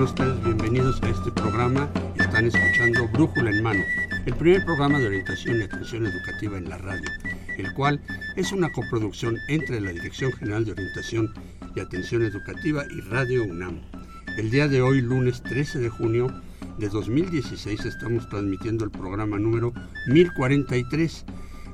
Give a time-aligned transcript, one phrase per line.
[0.00, 1.86] Sean ustedes bienvenidos a este programa.
[2.18, 3.82] Están escuchando Brújula en Mano,
[4.24, 7.04] el primer programa de orientación y atención educativa en la radio,
[7.58, 8.00] el cual
[8.34, 11.34] es una coproducción entre la Dirección General de Orientación
[11.76, 13.82] y Atención Educativa y Radio UNAM.
[14.38, 16.32] El día de hoy, lunes 13 de junio
[16.78, 19.74] de 2016, estamos transmitiendo el programa número
[20.06, 21.26] 1043.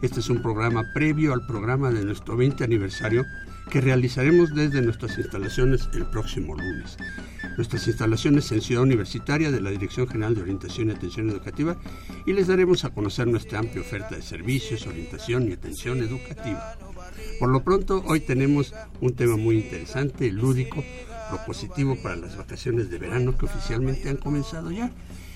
[0.02, 3.24] Este es un programa previo al programa de nuestro 20 aniversario
[3.70, 6.96] que realizaremos desde nuestras instalaciones el próximo lunes
[7.56, 11.76] nuestras instalaciones en Ciudad Universitaria de la Dirección General de Orientación y Atención Educativa
[12.26, 16.76] y les daremos a conocer nuestra amplia oferta de servicios, orientación y atención educativa.
[17.38, 20.84] Por lo pronto, hoy tenemos un tema muy interesante, lúdico,
[21.30, 24.90] propositivo para las vacaciones de verano que oficialmente han comenzado ya.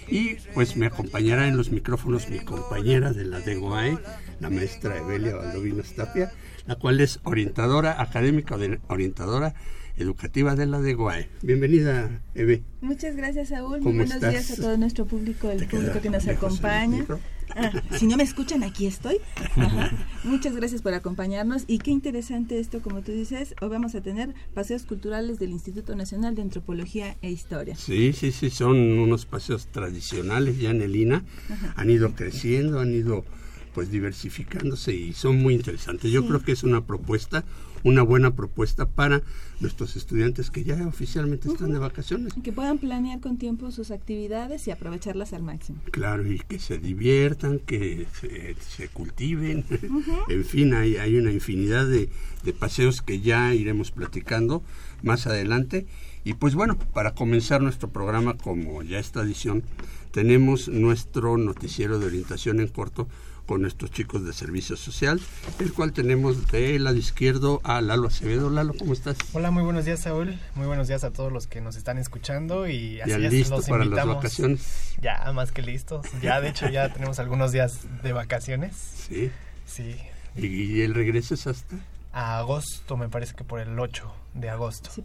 [0.08, 3.96] Y pues me acompañará en los micrófonos mi compañera de la DEGOAE,
[4.40, 6.32] la maestra Evelia Valdovino Tapia,
[6.66, 8.56] la cual es orientadora académica,
[8.88, 9.54] orientadora
[9.96, 11.26] educativa de la de Guay.
[11.42, 12.62] Bienvenida, Eve.
[12.80, 13.80] Muchas gracias, Saúl.
[13.80, 17.06] Muy buenos días a todo nuestro público, el público que nos acompaña.
[17.56, 19.18] Ah, si no me escuchan, aquí estoy.
[20.24, 24.34] Muchas gracias por acompañarnos y qué interesante esto, como tú dices, hoy vamos a tener
[24.54, 27.74] paseos culturales del Instituto Nacional de Antropología e Historia.
[27.76, 31.24] Sí, sí, sí, son unos paseos tradicionales ya en el INA,
[31.74, 33.24] han ido creciendo, han ido
[33.74, 36.10] pues diversificándose y son muy interesantes.
[36.10, 37.44] Yo creo que es una propuesta,
[37.84, 39.22] una buena propuesta para
[39.60, 42.32] nuestros estudiantes que ya oficialmente están de vacaciones.
[42.42, 45.80] Que puedan planear con tiempo sus actividades y aprovecharlas al máximo.
[45.90, 48.06] Claro, y que se diviertan, que
[48.68, 49.64] se, cultiven.
[50.28, 52.08] en fin, hay, hay una infinidad de,
[52.44, 54.62] de paseos que ya iremos platicando
[55.02, 55.86] más adelante.
[56.24, 59.62] Y pues bueno, para comenzar nuestro programa, como ya esta edición,
[60.10, 63.08] tenemos nuestro noticiero de orientación en corto
[63.50, 65.20] con nuestros chicos de servicio social,
[65.58, 68.48] el cual tenemos de lado izquierdo a Lalo Acevedo.
[68.48, 69.16] Lalo, ¿cómo estás?
[69.32, 70.38] Hola, muy buenos días, Saúl.
[70.54, 73.84] Muy buenos días a todos los que nos están escuchando y así ya listo para
[73.86, 74.94] las vacaciones.
[75.02, 76.06] Ya, más que listos.
[76.22, 78.76] Ya, de hecho, ya tenemos algunos días de vacaciones.
[79.08, 79.32] Sí.
[79.66, 79.96] Sí.
[80.36, 81.74] ¿Y, el regreso es hasta?
[82.12, 84.90] A agosto, me parece que por el 8 de agosto.
[84.94, 85.02] Sí,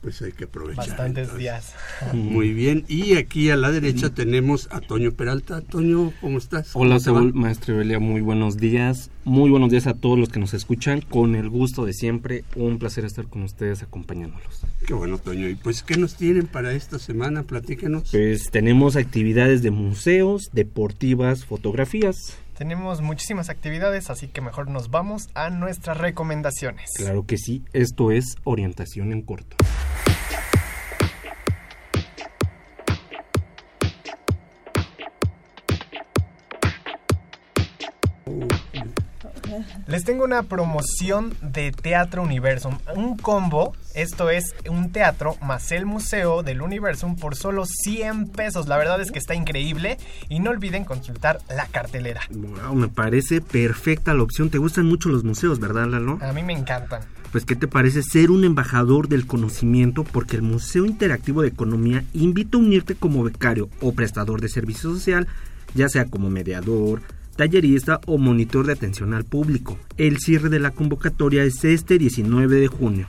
[0.00, 0.86] pues hay que aprovechar.
[0.88, 1.74] Bastantes días.
[2.12, 2.84] Muy bien.
[2.88, 5.60] Y aquí a la derecha tenemos a Toño Peralta.
[5.60, 6.70] Toño, ¿cómo estás?
[6.74, 9.10] Hola, Saúl, maestro Evelia, muy buenos días.
[9.24, 11.00] Muy buenos días a todos los que nos escuchan.
[11.02, 14.62] Con el gusto de siempre, un placer estar con ustedes acompañándolos.
[14.86, 15.48] Qué bueno, Toño.
[15.48, 17.42] ¿Y pues qué nos tienen para esta semana?
[17.42, 18.10] Platíquenos.
[18.10, 22.38] Pues tenemos actividades de museos, deportivas, fotografías.
[22.58, 26.90] Tenemos muchísimas actividades, así que mejor nos vamos a nuestras recomendaciones.
[26.96, 29.56] Claro que sí, esto es orientación en corto.
[39.86, 43.74] Les tengo una promoción de Teatro Universum, un combo.
[43.94, 48.68] Esto es un teatro más el museo del Universum por solo 100 pesos.
[48.68, 49.98] La verdad es que está increíble
[50.28, 52.20] y no olviden consultar la cartelera.
[52.30, 54.50] Wow, me parece perfecta la opción.
[54.50, 56.18] ¿Te gustan mucho los museos, verdad, Lalo?
[56.20, 57.00] A mí me encantan.
[57.32, 60.04] Pues, ¿qué te parece ser un embajador del conocimiento?
[60.04, 64.90] Porque el Museo Interactivo de Economía invita a unirte como becario o prestador de servicio
[64.90, 65.28] social,
[65.74, 67.02] ya sea como mediador,
[67.38, 69.78] tallerista o monitor de atención al público.
[69.96, 73.06] El cierre de la convocatoria es este 19 de junio.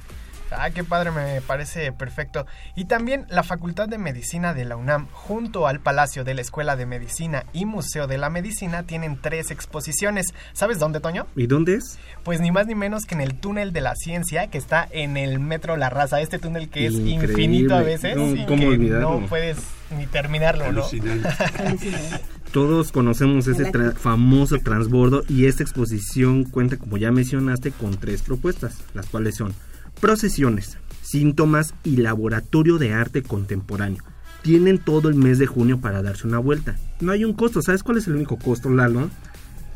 [0.52, 2.46] Ah, qué padre, me parece perfecto.
[2.76, 6.76] Y también la Facultad de Medicina de la UNAM, junto al Palacio de la Escuela
[6.76, 10.28] de Medicina y Museo de la Medicina, tienen tres exposiciones.
[10.54, 11.26] ¿Sabes dónde, Toño?
[11.36, 11.98] ¿Y dónde es?
[12.24, 15.18] Pues ni más ni menos que en el túnel de la ciencia, que está en
[15.18, 16.22] el Metro La Raza.
[16.22, 19.58] Este túnel que es infinito a veces no, y que no puedes
[19.98, 20.84] ni terminarlo, ¿no?
[22.52, 28.80] Todos conocemos ese famoso transbordo y esta exposición cuenta, como ya mencionaste, con tres propuestas,
[28.96, 29.54] las cuales son
[30.02, 34.04] procesiones, síntomas y laboratorio de arte contemporáneo.
[34.42, 36.76] Tienen todo el mes de junio para darse una vuelta.
[37.02, 39.12] No hay un costo, ¿sabes cuál es el único costo, Lalo?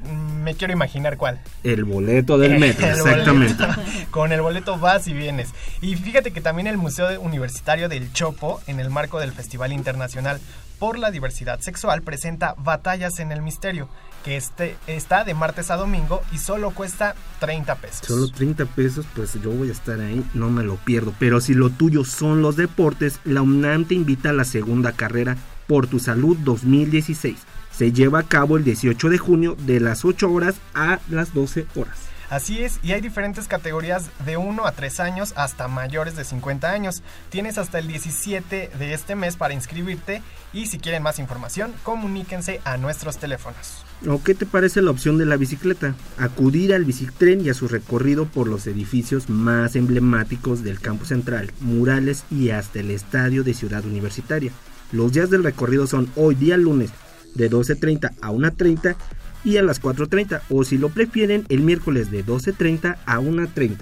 [0.10, 1.40] Mm, me quiero imaginar cuál.
[1.64, 3.64] El boleto del metro, exactamente.
[4.12, 5.50] Con el boleto vas y vienes.
[5.82, 10.40] Y fíjate que también el Museo Universitario del Chopo, en el marco del Festival Internacional
[10.84, 13.88] por la Diversidad Sexual, presenta Batallas en el Misterio,
[14.26, 18.06] que este, está de martes a domingo y solo cuesta 30 pesos.
[18.06, 21.14] Solo 30 pesos, pues yo voy a estar ahí, no me lo pierdo.
[21.20, 25.38] Pero si lo tuyo son los deportes, la UNAM te invita a la segunda carrera
[25.68, 27.38] por tu salud 2016
[27.72, 31.66] se lleva a cabo el 18 de junio de las 8 horas a las 12
[31.76, 32.13] horas.
[32.34, 36.68] Así es, y hay diferentes categorías de 1 a 3 años hasta mayores de 50
[36.68, 37.04] años.
[37.30, 42.60] Tienes hasta el 17 de este mes para inscribirte y si quieren más información, comuníquense
[42.64, 43.86] a nuestros teléfonos.
[44.10, 45.94] ¿O qué te parece la opción de la bicicleta?
[46.18, 51.52] Acudir al bicitren y a su recorrido por los edificios más emblemáticos del campus central,
[51.60, 54.52] murales y hasta el estadio de Ciudad Universitaria.
[54.92, 56.90] Los días del recorrido son hoy día lunes
[57.36, 58.96] de 12.30 a 1.30
[59.44, 63.78] y a las 4.30 o si lo prefieren el miércoles de 12.30 a 1.30.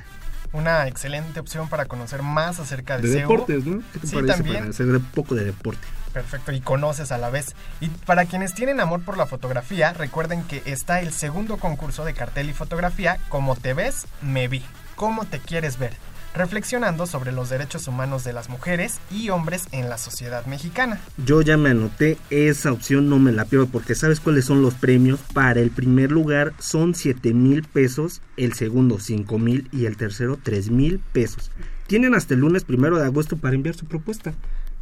[0.53, 3.81] Una excelente opción para conocer más acerca de, de deportes, ¿no?
[3.93, 4.57] ¿Qué te sí, parece también.
[4.57, 5.87] para hacer un poco de deporte?
[6.11, 7.55] Perfecto, y conoces a la vez.
[7.79, 12.13] Y para quienes tienen amor por la fotografía, recuerden que está el segundo concurso de
[12.13, 14.61] cartel y fotografía, Como te ves, me vi.
[14.95, 15.93] ¿Cómo te quieres ver?
[16.33, 20.99] Reflexionando sobre los derechos humanos de las mujeres y hombres en la sociedad mexicana.
[21.25, 24.73] Yo ya me anoté, esa opción no me la pierdo porque sabes cuáles son los
[24.73, 25.19] premios.
[25.33, 30.39] Para el primer lugar son 7 mil pesos, el segundo 5 mil y el tercero
[30.41, 31.51] 3 mil pesos.
[31.87, 34.33] Tienen hasta el lunes primero de agosto para enviar su propuesta.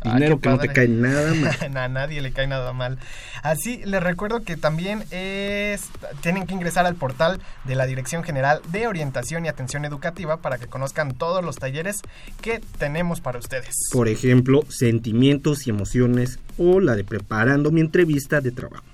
[0.01, 1.77] Ah, Dinero que no te cae nada mal.
[1.77, 2.97] a nadie le cae nada mal.
[3.43, 5.89] Así les recuerdo que también es,
[6.21, 10.57] tienen que ingresar al portal de la Dirección General de Orientación y Atención Educativa para
[10.57, 11.97] que conozcan todos los talleres
[12.41, 13.75] que tenemos para ustedes.
[13.91, 18.85] Por ejemplo, sentimientos y emociones o la de preparando mi entrevista de trabajo.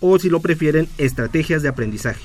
[0.00, 2.22] O si lo prefieren, estrategias de aprendizaje.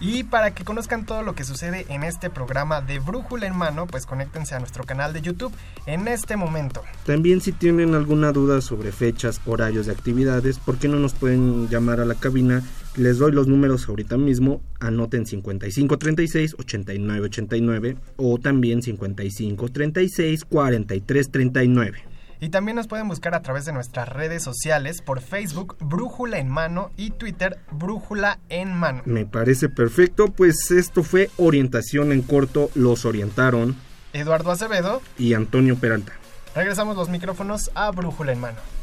[0.00, 3.86] Y para que conozcan todo lo que sucede en este programa de Brújula en Mano,
[3.86, 5.52] pues conéctense a nuestro canal de YouTube
[5.86, 6.82] en este momento.
[7.04, 11.68] También si tienen alguna duda sobre fechas, horarios de actividades, ¿por qué no nos pueden
[11.68, 12.62] llamar a la cabina?
[12.96, 22.17] Les doy los números ahorita mismo, anoten 5536 8989 o también 5536 4339.
[22.40, 26.48] Y también nos pueden buscar a través de nuestras redes sociales por Facebook Brújula en
[26.48, 29.02] Mano y Twitter Brújula en Mano.
[29.06, 33.76] Me parece perfecto, pues esto fue Orientación en Corto, los orientaron
[34.12, 36.12] Eduardo Acevedo y Antonio Peralta.
[36.54, 38.77] Regresamos los micrófonos a Brújula en Mano.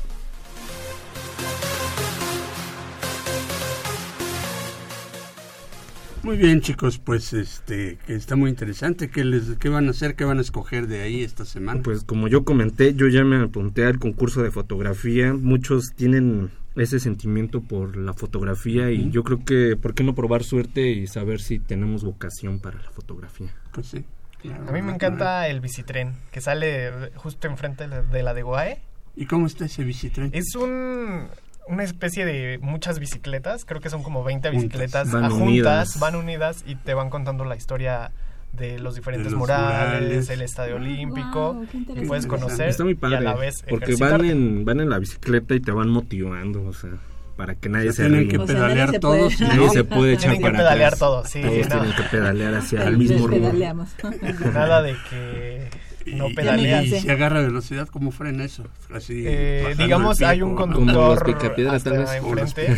[6.26, 9.12] Muy bien, chicos, pues este que está muy interesante.
[9.12, 10.16] ¿Qué, les, ¿Qué van a hacer?
[10.16, 11.84] ¿Qué van a escoger de ahí esta semana?
[11.84, 15.36] Pues como yo comenté, yo ya me apunté al concurso de fotografía.
[15.36, 20.44] Muchos tienen ese sentimiento por la fotografía y yo creo que, ¿por qué no probar
[20.44, 23.54] suerte y saber si tenemos vocación para la fotografía?
[23.72, 24.04] Pues sí.
[24.50, 28.82] a mí me encanta el bicitren, que sale justo enfrente de la de Guae.
[29.16, 30.32] ¿Y cómo está ese bicitren?
[30.34, 31.28] Es un
[31.68, 36.64] una especie de muchas bicicletas, creo que son como 20 bicicletas van juntas, van unidas
[36.66, 38.12] y te van contando la historia
[38.54, 43.22] de los diferentes murales, el estadio olímpico, y puedes conocer Está muy padre, y a
[43.22, 46.92] la vez porque van en van en la bicicleta y te van motivando, o sea,
[47.36, 50.98] para que nadie se tienen que pedalear todos, nadie se puede echar tienen que pedalear
[50.98, 53.52] todos, sí, todos tienen que pedalear hacia el mismo rumbo.
[54.54, 55.70] Nada de que
[56.14, 56.84] no pedalea.
[56.84, 58.64] Y, si agarra velocidad, ¿cómo frena eso?
[58.94, 62.76] Así, eh, digamos, hay un conductor enfrente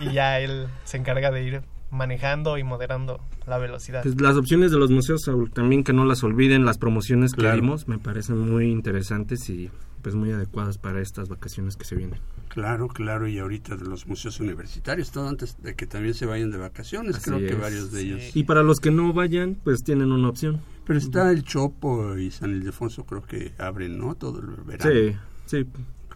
[0.00, 4.02] y ya él se encarga de ir manejando y moderando la velocidad.
[4.02, 7.88] Pues las opciones de los museos, también que no las olviden, las promociones que vimos
[7.88, 9.70] me parecen muy interesantes y
[10.04, 12.20] pues muy adecuadas para estas vacaciones que se vienen.
[12.48, 16.50] Claro, claro, y ahorita de los museos universitarios, todo antes de que también se vayan
[16.50, 18.36] de vacaciones, creo que varios de ellos.
[18.36, 20.60] Y para los que no vayan, pues tienen una opción.
[20.84, 24.14] Pero está el Chopo y San Ildefonso, creo que abren, ¿no?
[24.14, 24.92] Todo el verano.
[24.92, 25.66] Sí, sí.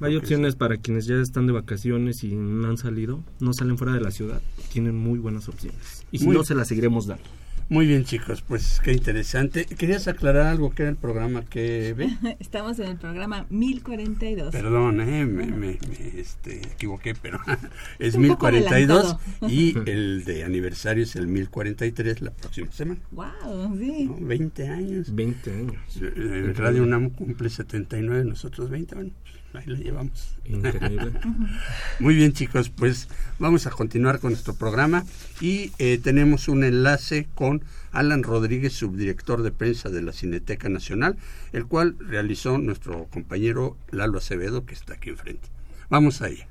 [0.01, 3.95] Hay opciones para quienes ya están de vacaciones y no han salido, no salen fuera
[3.95, 6.05] de la ciudad, tienen muy buenas opciones.
[6.13, 7.25] Y si no, se las seguiremos dando.
[7.71, 9.67] Muy bien, chicos, pues qué interesante.
[9.67, 12.09] ¿Querías aclarar algo que era el programa que ve?
[12.41, 14.53] Estamos en el programa 1042.
[14.53, 15.79] Perdón, eh, me, me,
[16.17, 17.39] este, equivoqué, pero
[17.99, 19.17] es 1042
[19.49, 23.01] y el de aniversario es el 1043 la próxima semana.
[23.11, 23.77] ¡Wow!
[23.79, 24.11] Sí.
[24.19, 25.15] 20 años.
[25.15, 26.01] 20 años.
[26.01, 29.11] Eh, Radio UNAM cumple 79, nosotros 20, bueno,
[29.55, 30.37] ahí la llevamos.
[30.45, 31.13] Increíble.
[32.01, 35.05] Muy bien, chicos, pues vamos a continuar con nuestro programa
[35.41, 37.63] y eh, tenemos un enlace con
[37.93, 41.17] Alan Rodríguez, subdirector de prensa de la Cineteca Nacional,
[41.53, 45.49] el cual realizó nuestro compañero Lalo Acevedo, que está aquí enfrente.
[45.89, 46.49] Vamos a ella.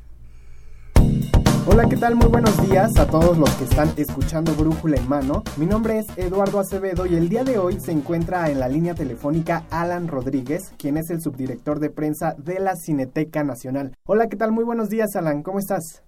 [1.69, 2.15] Hola, ¿qué tal?
[2.15, 5.43] Muy buenos días a todos los que están escuchando Brújula en Mano.
[5.57, 8.95] Mi nombre es Eduardo Acevedo y el día de hoy se encuentra en la línea
[8.95, 13.93] telefónica Alan Rodríguez, quien es el subdirector de prensa de la Cineteca Nacional.
[14.05, 14.53] Hola, ¿qué tal?
[14.53, 15.43] Muy buenos días, Alan.
[15.43, 16.05] ¿Cómo estás?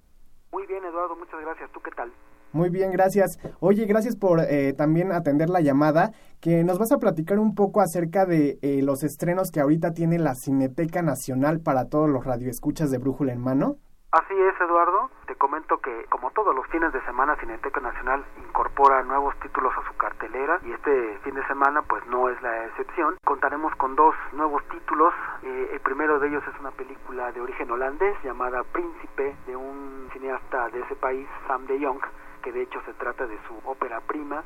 [0.54, 1.18] Muy bien, Eduardo.
[1.18, 1.70] Muchas gracias.
[1.74, 2.10] ¿Tú qué tal?
[2.54, 3.38] Muy bien, gracias.
[3.60, 7.82] Oye, gracias por eh, también atender la llamada, que nos vas a platicar un poco
[7.82, 12.92] acerca de eh, los estrenos que ahorita tiene la Cineteca Nacional para todos los radioescuchas
[12.92, 13.76] de Brújula en Mano.
[14.12, 15.12] Así es, Eduardo.
[15.28, 19.88] Te comento que, como todos los fines de semana, Cineteca Nacional incorpora nuevos títulos a
[19.88, 23.18] su cartelera y este fin de semana, pues no es la excepción.
[23.24, 25.14] Contaremos con dos nuevos títulos.
[25.44, 30.10] Eh, el primero de ellos es una película de origen holandés llamada Príncipe, de un
[30.12, 32.02] cineasta de ese país, Sam de Jong,
[32.42, 34.44] que de hecho se trata de su ópera prima.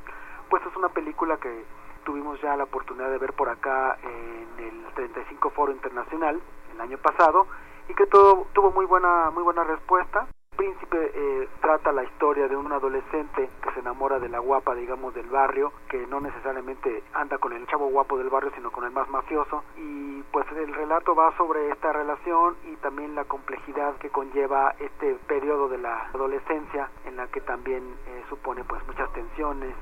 [0.50, 1.63] Pues es una película que
[2.03, 6.41] tuvimos ya la oportunidad de ver por acá en el 35 Foro Internacional
[6.74, 7.48] el año pasado
[7.90, 10.28] y que todo, tuvo muy buena muy buena respuesta.
[10.56, 15.13] Príncipe eh, trata la historia de un adolescente que se enamora de la guapa, digamos,
[15.16, 18.92] del barrio, que no necesariamente anda con el chavo guapo del barrio, sino con el
[18.92, 19.63] más mafioso.
[19.78, 25.16] Y pues el relato va sobre esta relación y también la complejidad que conlleva este
[25.28, 29.74] periodo de la adolescencia, en la que también eh, supone pues muchas tensiones,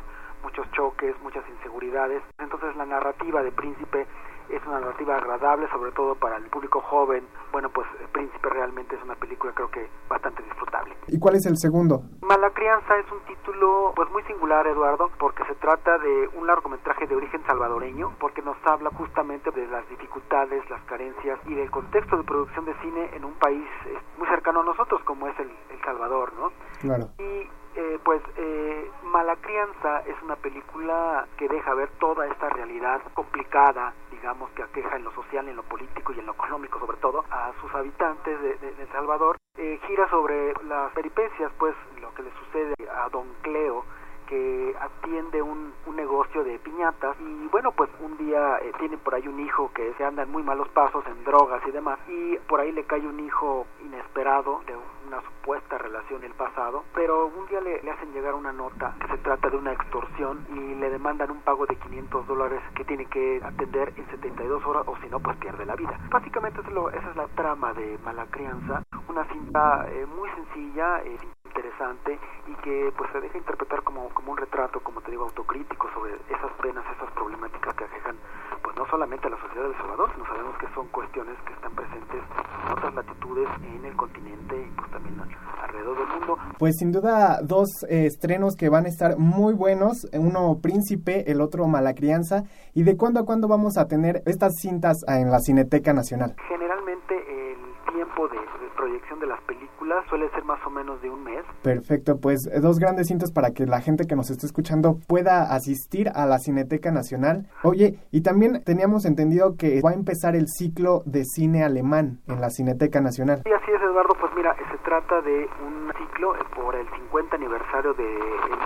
[0.41, 2.24] muchos choques, muchas inseguridades.
[2.39, 4.08] Entonces la narrativa de Príncipe
[4.51, 7.27] es una narrativa agradable, sobre todo para el público joven.
[7.51, 10.96] Bueno, pues El Príncipe realmente es una película creo que bastante disfrutable.
[11.08, 12.03] ¿Y cuál es el segundo?
[12.22, 17.08] Mala Crianza es un título pues muy singular, Eduardo, porque se trata de un largometraje
[17.08, 22.17] de origen salvadoreño, porque nos habla justamente de las dificultades, las carencias y del contexto
[22.17, 25.50] de producción de cine en un país eh, muy cercano a nosotros como es el,
[25.50, 26.51] el Salvador, ¿no?
[26.79, 27.10] Claro.
[27.20, 33.01] Y eh, pues eh, Mala Crianza es una película que deja ver toda esta realidad
[33.13, 36.98] complicada, digamos, que aqueja en lo social, en lo político y en lo económico sobre
[36.98, 39.38] todo a sus habitantes de, de, El Salvador.
[39.58, 43.84] Eh, gira sobre las peripecias, pues lo que le sucede a Don Cleo,
[44.31, 49.13] que atiende un, un, negocio de piñatas y bueno pues un día eh, tiene por
[49.13, 52.38] ahí un hijo que se anda en muy malos pasos en drogas y demás y
[52.47, 54.73] por ahí le cae un hijo inesperado de
[55.05, 58.95] una supuesta relación en el pasado pero un día le, le, hacen llegar una nota
[59.01, 62.85] que se trata de una extorsión y le demandan un pago de 500 dólares que
[62.85, 66.00] tiene que atender en 72 horas o si no pues pierde la vida.
[66.09, 71.01] Básicamente es lo, esa es la trama de Mala Crianza una cinta eh, muy sencilla
[71.03, 71.17] eh,
[71.51, 72.17] interesante
[72.48, 76.13] y que pues se deja interpretar como, como un retrato, como te digo, autocrítico sobre
[76.29, 78.15] esas penas, esas problemáticas que aquejan
[78.63, 81.53] pues no solamente a la sociedad de El Salvador, sino sabemos que son cuestiones que
[81.53, 82.22] están presentes
[82.65, 85.20] en otras latitudes en el continente y pues también
[85.62, 86.38] alrededor del mundo.
[86.58, 91.41] Pues sin duda dos eh, estrenos que van a estar muy buenos, uno Príncipe, el
[91.41, 92.43] otro Mala Crianza,
[92.74, 96.36] y de cuándo a cuándo vamos a tener estas cintas en la Cineteca Nacional.
[96.48, 97.15] Generalmente
[97.51, 99.41] el tiempo de, de proyección de las
[99.81, 101.43] películas suele ser más o menos de un mes.
[101.63, 106.09] Perfecto, pues dos grandes cintas para que la gente que nos esté escuchando pueda asistir
[106.13, 107.47] a la Cineteca Nacional.
[107.63, 112.41] Oye, y también teníamos entendido que va a empezar el ciclo de cine alemán en
[112.41, 113.41] la Cineteca Nacional.
[113.43, 114.13] Sí, así es, Eduardo.
[114.19, 118.19] Pues mira, se trata de un ciclo por el 50 aniversario del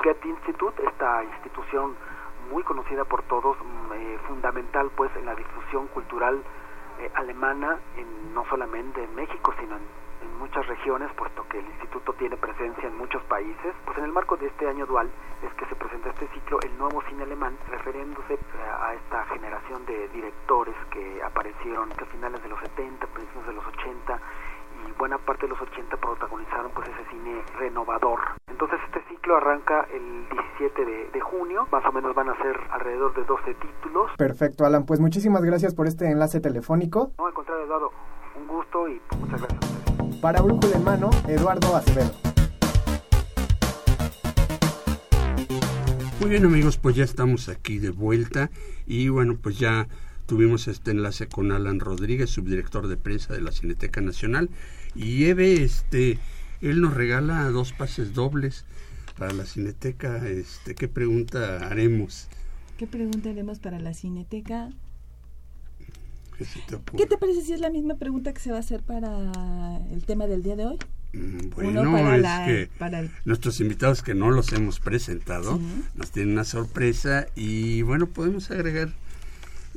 [0.03, 1.93] Goethe Institute, esta institución
[2.51, 3.57] muy conocida por todos,
[3.95, 6.43] eh, fundamental pues en la difusión cultural
[6.99, 11.65] eh, alemana, en, no solamente en México, sino en, en, muchas regiones, puesto que el
[11.65, 13.73] instituto tiene presencia en muchos países.
[13.85, 15.09] Pues en el marco de este año dual
[15.43, 18.37] es que se presenta este ciclo, el nuevo cine alemán, refiriéndose
[18.79, 23.65] a esta generación de directores que aparecieron a finales de los 70, principios de los
[23.65, 24.19] 80
[24.87, 28.19] y buena parte de los 80 protagonizaron pues ese cine renovador.
[28.47, 32.59] Entonces este ciclo arranca el 17 de, de, junio, más o menos van a ser
[32.71, 34.11] alrededor de 12 títulos.
[34.17, 37.11] Perfecto, Alan, pues muchísimas gracias por este enlace telefónico.
[37.17, 37.91] No, al contrario, Eduardo,
[38.37, 40.19] un gusto y pues, muchas gracias.
[40.21, 42.11] Para Brújula en Mano, Eduardo Acevedo.
[46.19, 48.49] Muy bien amigos, pues ya estamos aquí de vuelta
[48.87, 49.87] y bueno, pues ya
[50.25, 54.49] tuvimos este enlace con Alan Rodríguez, subdirector de prensa de la Cineteca Nacional,
[54.95, 56.17] y Eve, este,
[56.61, 58.65] él nos regala dos pases dobles
[59.17, 60.27] para la Cineteca.
[60.27, 62.27] Este, ¿qué pregunta haremos?
[62.77, 64.69] ¿Qué pregunta haremos para la Cineteca?
[66.37, 68.59] ¿Qué, se te, ¿Qué te parece si es la misma pregunta que se va a
[68.59, 69.31] hacer para
[69.91, 70.77] el tema del día de hoy?
[71.55, 73.11] Bueno, para es la, que para el...
[73.23, 75.83] nuestros invitados que no los hemos presentado sí.
[75.95, 78.89] nos tienen una sorpresa y bueno, podemos agregar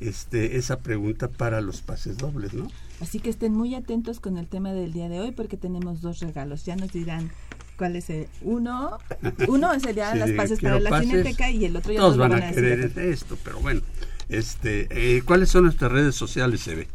[0.01, 2.69] este, esa pregunta para los pases dobles, ¿no?
[3.01, 6.21] Así que estén muy atentos con el tema del día de hoy porque tenemos dos
[6.21, 6.65] regalos.
[6.65, 7.31] Ya nos dirán
[7.77, 8.99] cuál es el uno.
[9.47, 12.33] Uno sería sí, las pases para la pases, Cineteca y el otro ya todos van,
[12.33, 13.81] van a, querer esto, pero bueno.
[14.29, 16.87] Este, eh, ¿Cuáles son nuestras redes sociales, Eve?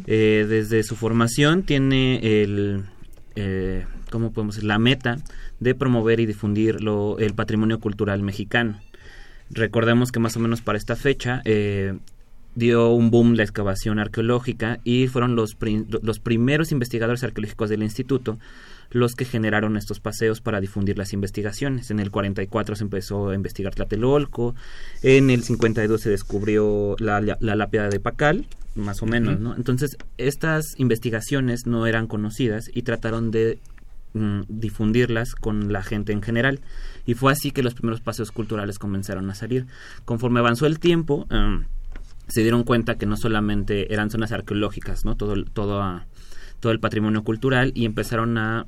[0.06, 2.84] Eh, desde su formación tiene el,
[3.36, 4.68] eh, ¿cómo podemos decir?
[4.68, 5.18] La meta
[5.58, 8.78] de promover y difundir lo, el patrimonio cultural mexicano.
[9.50, 11.98] Recordemos que más o menos para esta fecha eh,
[12.54, 15.56] dio un boom la excavación arqueológica y fueron los,
[16.02, 18.38] los primeros investigadores arqueológicos del instituto
[18.90, 21.90] los que generaron estos paseos para difundir las investigaciones.
[21.90, 24.54] En el 44 se empezó a investigar Tlatelolco,
[25.02, 29.54] en el 52 se descubrió la, la, lápida de Pacal, más o menos, ¿no?
[29.54, 33.58] Entonces, estas investigaciones no eran conocidas y trataron de
[34.14, 36.60] mm, difundirlas con la gente en general.
[37.06, 39.66] Y fue así que los primeros paseos culturales comenzaron a salir.
[40.04, 41.64] Conforme avanzó el tiempo, em,
[42.30, 45.16] se dieron cuenta que no solamente eran zonas arqueológicas, ¿no?
[45.16, 46.02] Todo, todo,
[46.60, 48.66] todo el patrimonio cultural y empezaron a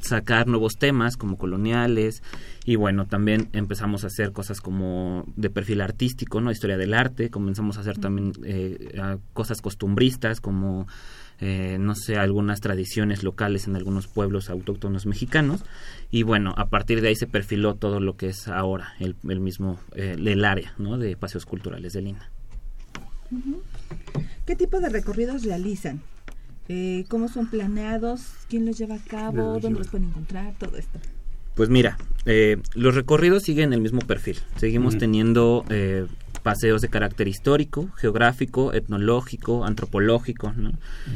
[0.00, 2.22] sacar nuevos temas como coloniales
[2.64, 7.30] y bueno también empezamos a hacer cosas como de perfil artístico no historia del arte
[7.30, 10.86] comenzamos a hacer también eh, cosas costumbristas como
[11.40, 15.64] eh, no sé algunas tradiciones locales en algunos pueblos autóctonos mexicanos
[16.10, 19.40] y bueno a partir de ahí se perfiló todo lo que es ahora el, el
[19.40, 22.30] mismo eh, el área no de paseos culturales de Lina
[24.44, 26.00] ¿Qué tipo de recorridos realizan?
[26.68, 28.22] Eh, ¿Cómo son planeados?
[28.48, 29.58] ¿Quién los lleva a cabo?
[29.60, 30.54] ¿Dónde los pueden encontrar?
[30.58, 30.98] Todo esto.
[31.54, 34.38] Pues mira, eh, los recorridos siguen el mismo perfil.
[34.56, 36.06] Seguimos teniendo eh,
[36.46, 40.54] paseos de carácter histórico, geográfico, etnológico, antropológico.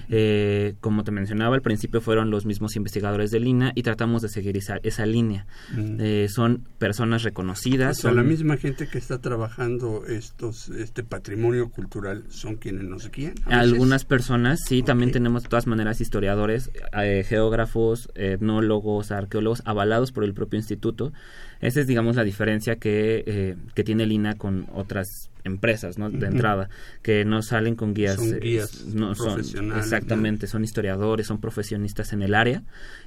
[0.08, 4.28] Eh, como te mencionaba, al principio fueron los mismos investigadores de Lina y tratamos de
[4.28, 5.46] seguir esa, esa línea.
[5.76, 7.98] Eh, son personas reconocidas.
[7.98, 13.34] son la misma gente que está trabajando estos este patrimonio cultural son quienes nos guían.
[13.44, 20.24] Algunas personas, sí, también tenemos de todas maneras historiadores, eh, geógrafos, etnólogos, arqueólogos avalados por
[20.24, 21.12] el propio instituto.
[21.60, 26.10] Esa es, digamos, la diferencia que, eh, que tiene Lina con otras empresas, ¿no?
[26.10, 26.68] De entrada,
[27.02, 28.16] que no salen con guías.
[28.16, 29.40] Son eh, guías no, son,
[29.76, 32.62] Exactamente, son historiadores, son profesionistas en el área.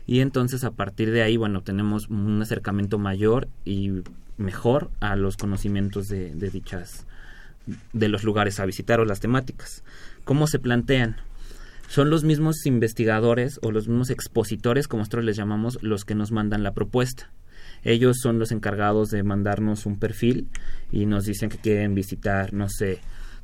[0.05, 3.91] Y entonces, a partir de ahí, bueno, tenemos un acercamiento mayor y
[4.37, 7.05] mejor a los conocimientos de, de dichas
[7.93, 9.83] de los lugares a visitar o las temáticas.
[10.25, 11.17] ¿Cómo se plantean?
[11.93, 16.31] son los mismos investigadores o los mismos expositores, como nosotros les llamamos, los que nos
[16.31, 17.29] mandan la propuesta.
[17.83, 20.47] Ellos son los encargados de mandarnos un perfil
[20.91, 22.99] y nos dicen que quieren visitar, no sé,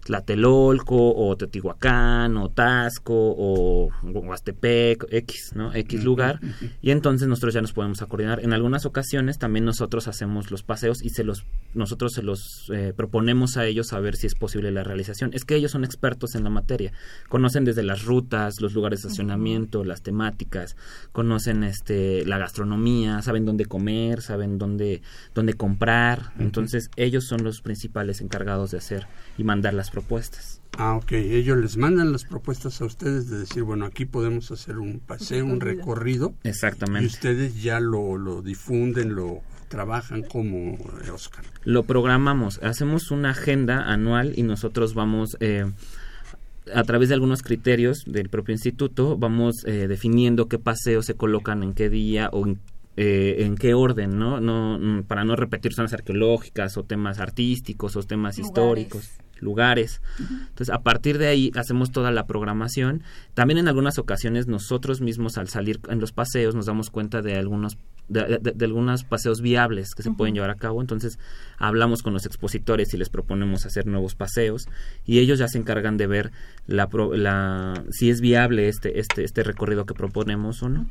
[0.10, 5.72] Tlatelolco o Teotihuacán o Tasco o Huastepec, X, ¿no?
[5.72, 6.40] X lugar.
[6.82, 8.40] Y entonces nosotros ya nos podemos coordinar.
[8.44, 11.46] En algunas ocasiones también nosotros hacemos los paseos y se los
[11.76, 15.30] nosotros se los eh, proponemos a ellos a ver si es posible la realización.
[15.36, 16.92] Es que ellos son expertos en la materia.
[17.28, 20.76] Conocen desde las rutas, los lugares de estacionamiento, las temáticas,
[21.12, 25.04] conocen este la gastronomía, saben dónde comer, saben dónde
[25.36, 26.32] dónde comprar.
[26.40, 29.06] Entonces, ellos son los principales encargados de hacer
[29.38, 29.99] y mandar las propuestas.
[30.78, 31.12] Ah, ok.
[31.12, 35.46] Ellos les mandan las propuestas a ustedes de decir, bueno, aquí podemos hacer un paseo,
[35.46, 36.34] un recorrido.
[36.44, 37.04] Exactamente.
[37.04, 41.44] Y ustedes ya lo, lo difunden, lo trabajan como eh, Oscar.
[41.64, 45.38] Lo programamos, hacemos una agenda anual y nosotros vamos...
[45.40, 45.66] Eh,
[46.72, 51.64] a través de algunos criterios del propio instituto vamos eh, definiendo qué paseos se colocan
[51.64, 52.60] en qué día o en,
[52.96, 54.40] en qué orden, ¿no?
[54.40, 59.10] no mm, para no repetir zonas arqueológicas o temas artísticos o temas históricos
[59.42, 60.02] lugares.
[60.20, 63.04] Entonces, a partir de ahí hacemos toda la programación.
[63.34, 67.36] También en algunas ocasiones nosotros mismos al salir en los paseos nos damos cuenta de
[67.38, 67.78] algunos
[68.10, 70.82] de, algunos paseos viables que se pueden llevar a cabo.
[70.82, 71.20] Entonces,
[71.58, 74.68] hablamos con los expositores y les proponemos hacer nuevos paseos
[75.06, 76.32] y ellos ya se encargan de ver
[76.68, 80.88] la, la si es viable este este este recorrido que proponemos o no.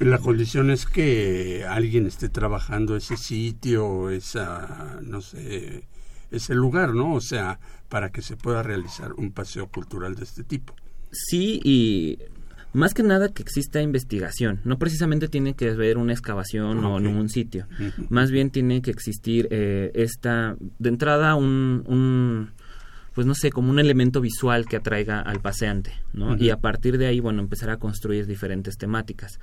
[0.00, 5.84] La condición es que alguien esté trabajando ese sitio, esa, no sé,
[6.30, 7.14] ese lugar, ¿no?
[7.14, 10.74] O sea, para que se pueda realizar un paseo cultural de este tipo.
[11.10, 12.18] Sí, y
[12.72, 14.60] más que nada que exista investigación.
[14.64, 17.66] No precisamente tiene que haber una excavación o en un sitio.
[18.08, 22.50] Más bien tiene que existir eh, esta, de entrada, un, un,
[23.12, 26.36] pues no sé, como un elemento visual que atraiga al paseante, ¿no?
[26.36, 29.40] Y a partir de ahí, bueno, empezar a construir diferentes temáticas.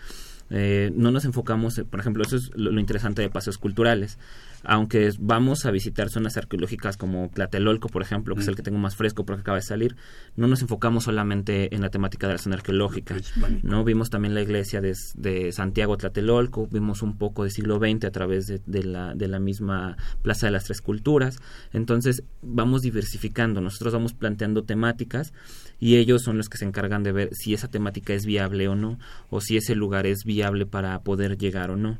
[0.50, 4.18] Eh, no nos enfocamos, por ejemplo, eso es lo, lo interesante de paseos culturales
[4.64, 8.78] aunque vamos a visitar zonas arqueológicas como Tlatelolco, por ejemplo, que es el que tengo
[8.78, 9.96] más fresco porque acaba de salir,
[10.36, 13.16] no nos enfocamos solamente en la temática de la zona arqueológica.
[13.64, 18.12] No vimos también la iglesia de, Santiago Tlatelolco, vimos un poco de siglo XX a
[18.12, 21.40] través de, la, de la misma Plaza de las Tres Culturas.
[21.74, 25.34] Entonces, vamos diversificando, nosotros vamos planteando temáticas
[25.80, 28.76] y ellos son los que se encargan de ver si esa temática es viable o
[28.76, 31.98] no, o si ese lugar es viable para poder llegar o no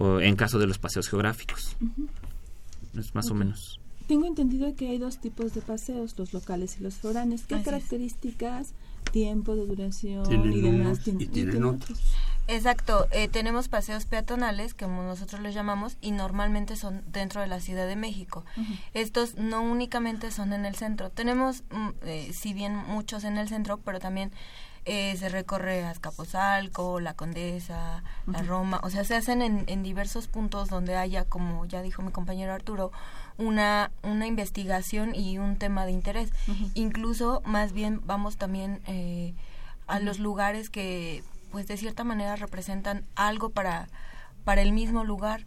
[0.00, 1.76] o en caso de los paseos geográficos.
[2.98, 3.78] Es más o menos.
[4.08, 7.42] Tengo entendido que hay dos tipos de paseos, los locales y los foráneos.
[7.42, 8.72] ¿Qué características,
[9.12, 12.00] tiempo de duración y demás tienen otros?
[12.48, 17.60] Exacto, eh, tenemos paseos peatonales, como nosotros los llamamos, y normalmente son dentro de la
[17.60, 18.44] Ciudad de México.
[18.94, 21.10] Estos no únicamente son en el centro.
[21.10, 24.32] Tenemos, mm, eh, si bien muchos en el centro, pero también
[24.84, 30.26] eh, se recorre Azcapotzalco, La Condesa, La Roma, o sea, se hacen en, en, diversos
[30.26, 32.90] puntos donde haya, como ya dijo mi compañero Arturo,
[33.38, 36.30] una, una investigación y un tema de interés.
[36.74, 39.34] Incluso, más bien, vamos también eh,
[39.86, 43.88] a los lugares que, pues, de cierta manera representan algo para
[44.44, 45.46] para el mismo lugar.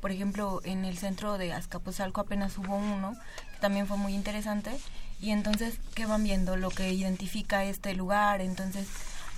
[0.00, 3.14] Por ejemplo, en el centro de Azcapotzalco apenas hubo uno,
[3.52, 4.70] que también fue muy interesante,
[5.20, 6.56] y entonces, ¿qué van viendo?
[6.56, 8.88] Lo que identifica este lugar, entonces,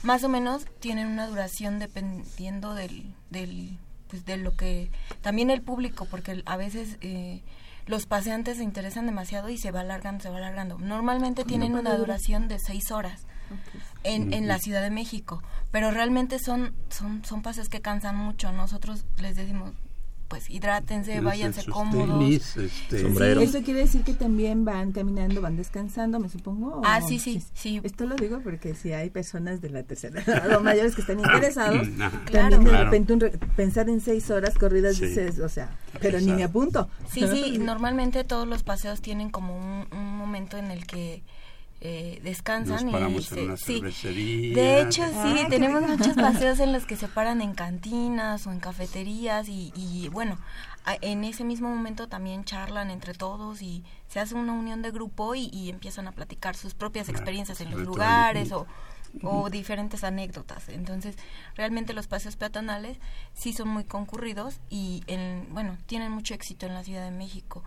[0.02, 4.90] más o menos tienen una duración dependiendo del, del pues de lo que,
[5.22, 6.98] también el público, porque a veces...
[7.00, 7.42] Eh,
[7.86, 10.78] los paseantes se interesan demasiado y se va alargando, se va alargando.
[10.78, 13.26] Normalmente tienen una duración de seis horas
[14.04, 18.52] en, en la Ciudad de México, pero realmente son, son, son paseos que cansan mucho.
[18.52, 19.72] Nosotros les decimos,
[20.32, 22.56] pues hidrátense, váyanse cómodos.
[22.56, 23.42] este...
[23.42, 26.80] Eso quiere decir que también van caminando, van descansando, me supongo.
[26.86, 27.82] Ah, sí, sí, sí.
[27.82, 31.20] Esto lo digo porque si hay personas de la tercera edad o mayores que están
[31.20, 31.86] interesados,
[32.32, 36.88] también de repente pensar en seis horas corridas, dices, o sea, pero ni me apunto.
[37.10, 41.22] Sí, sí, normalmente todos los paseos tienen como un momento en el que
[41.84, 43.22] eh, descansan y
[43.56, 43.80] sí.
[44.54, 48.52] De hecho, sí, ah, tenemos muchos paseos en los que se paran en cantinas o
[48.52, 50.38] en cafeterías y, y bueno,
[51.00, 55.34] en ese mismo momento también charlan entre todos y se hace una unión de grupo
[55.34, 58.68] y, y empiezan a platicar sus propias experiencias en los lugares o
[59.22, 60.68] o diferentes anécdotas.
[60.68, 61.16] Entonces,
[61.55, 62.98] realmente los paseos peatonales
[63.35, 67.62] sí son muy concurridos y, en, bueno, tienen mucho éxito en la Ciudad de México.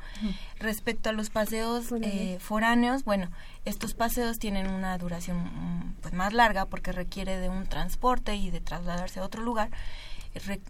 [0.59, 3.29] Respecto a los paseos eh, foráneos, bueno,
[3.65, 8.49] estos paseos tienen una duración mm, pues, más larga porque requiere de un transporte y
[8.49, 9.69] de trasladarse a otro lugar.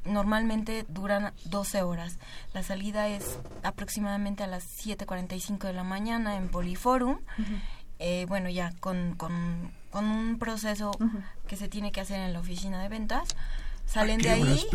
[0.05, 2.19] normalmente duran 12 horas.
[2.53, 7.19] La salida es aproximadamente a las 7.45 de la mañana en Poliforum.
[7.97, 10.91] Eh, bueno, ya con, con con un proceso
[11.47, 13.29] que se tiene que hacer en la oficina de ventas.
[13.85, 14.67] Salen de ahí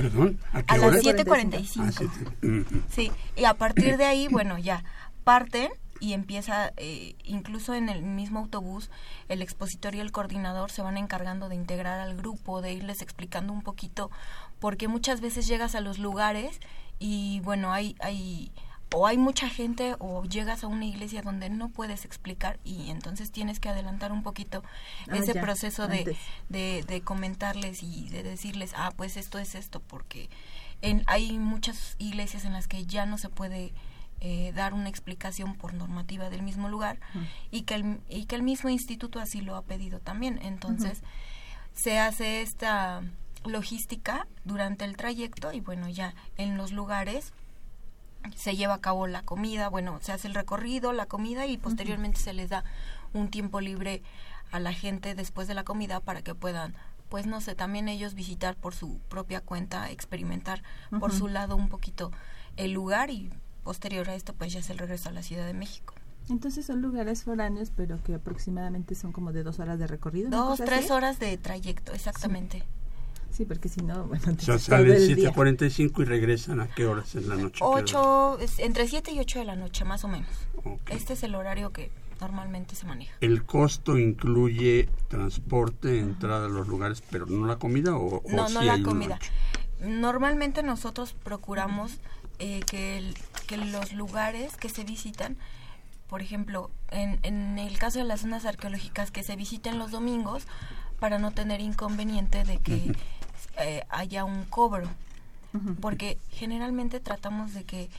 [0.66, 2.08] ¿A, las 7.45.
[2.08, 4.82] Ah, sí, y a partir de ahí, bueno, ya
[5.22, 8.90] parten y empieza, eh, incluso en el mismo autobús,
[9.28, 13.52] el expositor y el coordinador se van encargando de integrar al grupo, de irles explicando
[13.52, 14.10] un poquito,
[14.58, 16.60] porque muchas veces llegas a los lugares
[16.98, 18.52] y bueno, hay, hay
[18.92, 23.30] o hay mucha gente o llegas a una iglesia donde no puedes explicar y entonces
[23.30, 24.62] tienes que adelantar un poquito
[25.08, 26.16] ah, ese proceso de,
[26.48, 30.28] de, comentarles y de decirles, ah, pues esto es esto, porque
[30.82, 33.72] en, hay muchas iglesias en las que ya no se puede
[34.20, 36.98] eh, dar una explicación por normativa del mismo lugar
[37.50, 40.40] y, que el, y que el mismo instituto así lo ha pedido también.
[40.42, 41.02] Entonces,
[41.72, 43.02] se hace esta
[43.44, 47.32] logística durante el trayecto y bueno, ya en los lugares
[48.34, 52.20] se lleva a cabo la comida, bueno, se hace el recorrido, la comida y posteriormente
[52.20, 52.64] se les da
[53.12, 54.02] un tiempo libre
[54.52, 56.74] a la gente después de la comida para que puedan
[57.08, 60.62] pues no sé, también ellos visitar por su propia cuenta, experimentar
[61.00, 62.12] por su lado un poquito
[62.56, 63.30] el lugar y
[63.64, 65.92] posterior a esto pues ya es el regreso a la Ciudad de México.
[66.28, 70.30] Entonces son lugares foráneos, pero que aproximadamente son como de dos horas de recorrido.
[70.30, 72.60] Dos, tres horas de trayecto, exactamente.
[72.60, 72.64] Sí.
[73.46, 77.36] Porque si no, bueno, o sea, salen 7.45 y regresan a qué horas en la
[77.36, 77.60] noche?
[77.62, 80.30] Ocho, entre 7 y 8 de la noche, más o menos.
[80.88, 81.90] Este es el horario que
[82.20, 83.14] normalmente se maneja.
[83.20, 88.62] ¿El costo incluye transporte, entrada a los lugares, pero no la comida o, no, no
[88.62, 89.18] la comida?
[89.80, 91.98] Normalmente nosotros procuramos
[92.38, 93.14] eh, que,
[93.46, 95.38] que los lugares que se visitan,
[96.08, 100.46] por ejemplo, en, en el caso de las zonas arqueológicas que se visiten los domingos,
[101.00, 102.94] para no tener inconveniente de que
[103.60, 104.88] eh, haya un cobro,
[105.80, 107.90] porque generalmente tratamos de que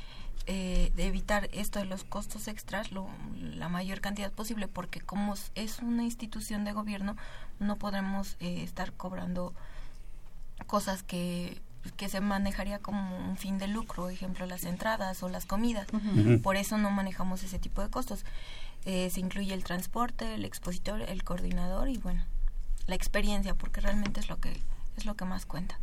[0.47, 3.07] eh, de evitar esto de los costos extras lo,
[3.39, 7.15] la mayor cantidad posible porque como es una institución de gobierno
[7.59, 9.53] no podemos eh, estar cobrando
[10.65, 11.61] cosas que
[11.97, 15.87] que se manejaría como un fin de lucro, ejemplo las entradas o las comidas.
[16.43, 18.23] Por eso no manejamos ese tipo de costos.
[18.85, 22.23] Eh, se incluye el transporte, el expositor, el coordinador y bueno,
[22.87, 24.59] la experiencia, porque realmente es lo que
[25.01, 25.79] es lo que más cuenta.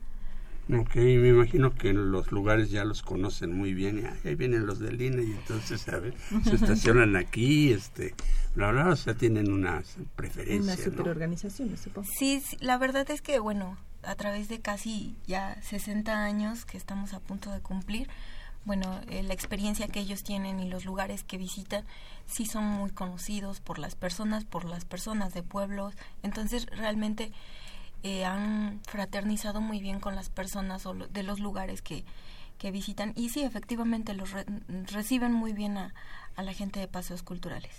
[0.70, 4.04] Ok, me imagino que los lugares ya los conocen muy bien.
[4.22, 8.14] Y ahí vienen los del INE y entonces, a ver, se estacionan aquí, este,
[8.54, 9.82] bla, bla, o sea, tienen una
[10.14, 10.74] preferencia.
[10.74, 12.06] Una superorganización, supongo.
[12.18, 16.76] Sí, sí, la verdad es que, bueno, a través de casi ya 60 años que
[16.76, 18.08] estamos a punto de cumplir,
[18.66, 21.84] bueno, eh, la experiencia que ellos tienen y los lugares que visitan
[22.26, 25.94] sí son muy conocidos por las personas, por las personas de pueblos.
[26.22, 27.32] Entonces, realmente
[28.02, 32.04] eh, han fraternizado muy bien con las personas o de los lugares que,
[32.58, 34.30] que visitan y sí, efectivamente los
[34.92, 35.94] reciben muy bien a,
[36.36, 37.72] a, la gente de paseos culturales.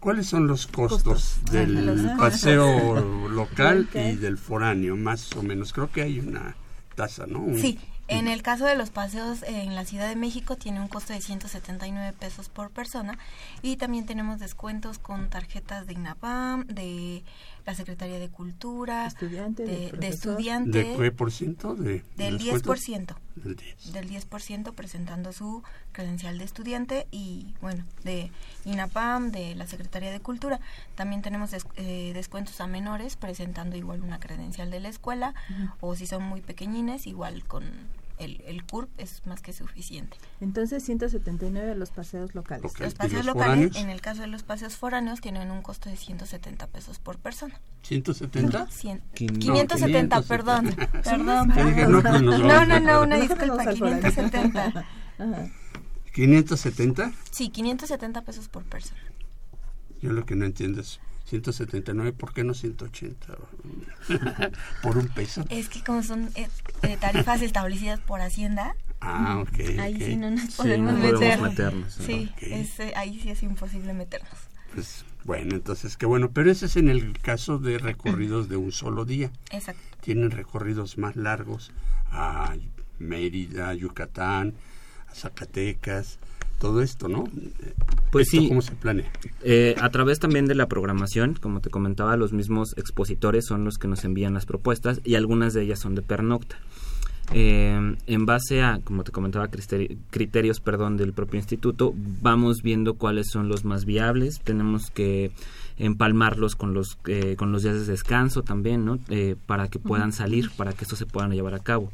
[0.00, 5.72] ¿Cuáles son los costos, del paseo local y del foráneo, más o menos?
[5.72, 6.56] Creo que hay una
[6.96, 7.46] tasa, ¿no?
[7.56, 11.12] sí, en el caso de los paseos en la Ciudad de México tiene un costo
[11.12, 13.16] de 179 pesos por persona
[13.62, 17.22] y también tenemos descuentos con tarjetas de INAPAM, de
[17.64, 20.84] la Secretaría de Cultura, estudiante, de, de, estudiante.
[20.84, 21.74] ¿De qué por ciento?
[21.74, 23.14] De, del 10%.
[23.36, 23.92] Del 10.
[23.92, 28.30] Del 10% presentando su credencial de estudiante y, bueno, de
[28.64, 30.60] INAPAM, de la Secretaría de Cultura.
[30.94, 35.34] También tenemos eh, descuentos a menores presentando igual una credencial de la escuela
[35.80, 37.64] o si son muy pequeñines, igual con
[38.18, 40.16] el, el CURP es más que suficiente.
[40.40, 42.78] Entonces, 179 los paseos locales.
[42.78, 46.66] Los paseos locales, en el caso de los paseos foráneos, tienen un costo de 170
[46.68, 47.60] pesos por persona.
[47.88, 49.00] ¿170?
[49.14, 50.74] 570, perdón.
[51.04, 51.48] perdón.
[51.48, 54.86] No, no, no, una disculpa, 570.
[56.14, 57.14] ¿570?
[57.30, 59.00] Sí, 570 pesos por persona.
[60.00, 63.26] Yo lo que no entiendo es 179, ¿por qué no 180?
[64.82, 65.44] ¿Por un peso?
[65.48, 66.48] Es que como son eh,
[66.82, 71.94] eh, tarifas establecidas por Hacienda, ah, okay, ahí sí no nos podemos, meternos.
[71.94, 74.32] Sí, eh, ahí sí es imposible meternos.
[74.74, 78.72] Pues bueno, entonces qué bueno, pero ese es en el caso de recorridos de un
[78.72, 79.30] solo día.
[79.50, 79.82] Exacto.
[80.00, 81.72] Tienen recorridos más largos
[82.10, 82.54] a
[82.98, 84.54] Mérida, Yucatán,
[85.08, 86.18] a Zacatecas,
[86.62, 87.24] todo esto, ¿no?
[88.12, 88.46] Pues sí.
[88.46, 89.10] ¿Cómo se planea?
[89.42, 93.78] Eh, a través también de la programación, como te comentaba, los mismos expositores son los
[93.78, 96.56] que nos envían las propuestas y algunas de ellas son de pernocta.
[97.34, 103.28] Eh, en base a, como te comentaba, criterios perdón, del propio instituto, vamos viendo cuáles
[103.28, 104.40] son los más viables.
[104.44, 105.32] Tenemos que
[105.78, 109.00] empalmarlos con los, eh, con los días de descanso también, ¿no?
[109.46, 111.90] para que puedan salir, para que esto se puedan llevar a cabo.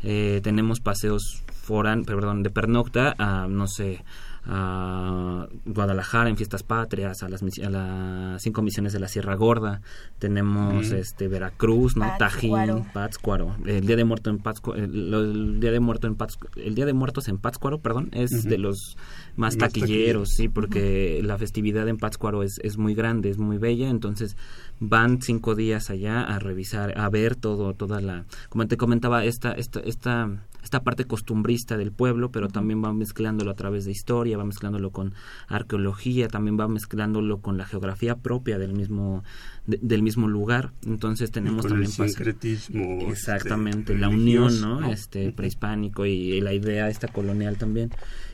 [0.00, 4.04] tenemos paseos foran, perdón, de pernocta a, no sé,
[4.46, 9.80] a Guadalajara en fiestas patrias, a las, a las cinco misiones de la Sierra Gorda,
[10.18, 12.06] tenemos este Veracruz, ¿no?
[12.18, 16.74] Tajín, Pátzcuaro, el día de muerto en Pátzcuaro, el, día de muerto en Pátzcuaro, el
[16.74, 18.96] día de muertos en Pátzcuaro, perdón, es de los
[19.36, 23.88] más, taquilleros, sí, porque la festividad en Pátzcuaro es, es muy grande, es muy bella,
[23.88, 24.36] entonces
[24.80, 29.52] van cinco días allá a revisar, a ver todo, toda la, como te comentaba, esta,
[29.52, 30.30] esta, esta
[30.64, 34.44] esta parte costumbrista del pueblo, pero también van mezclándolo a través de historia, historia, va
[34.44, 35.14] mezclándolo con
[35.48, 39.24] arqueología, también va mezclándolo con la geografía propia del mismo
[39.66, 40.72] del mismo lugar.
[40.84, 44.90] Entonces tenemos también el sincretismo, este, exactamente la unión, ¿no?
[44.90, 47.90] Este prehispánico y, la idea esta colonial también.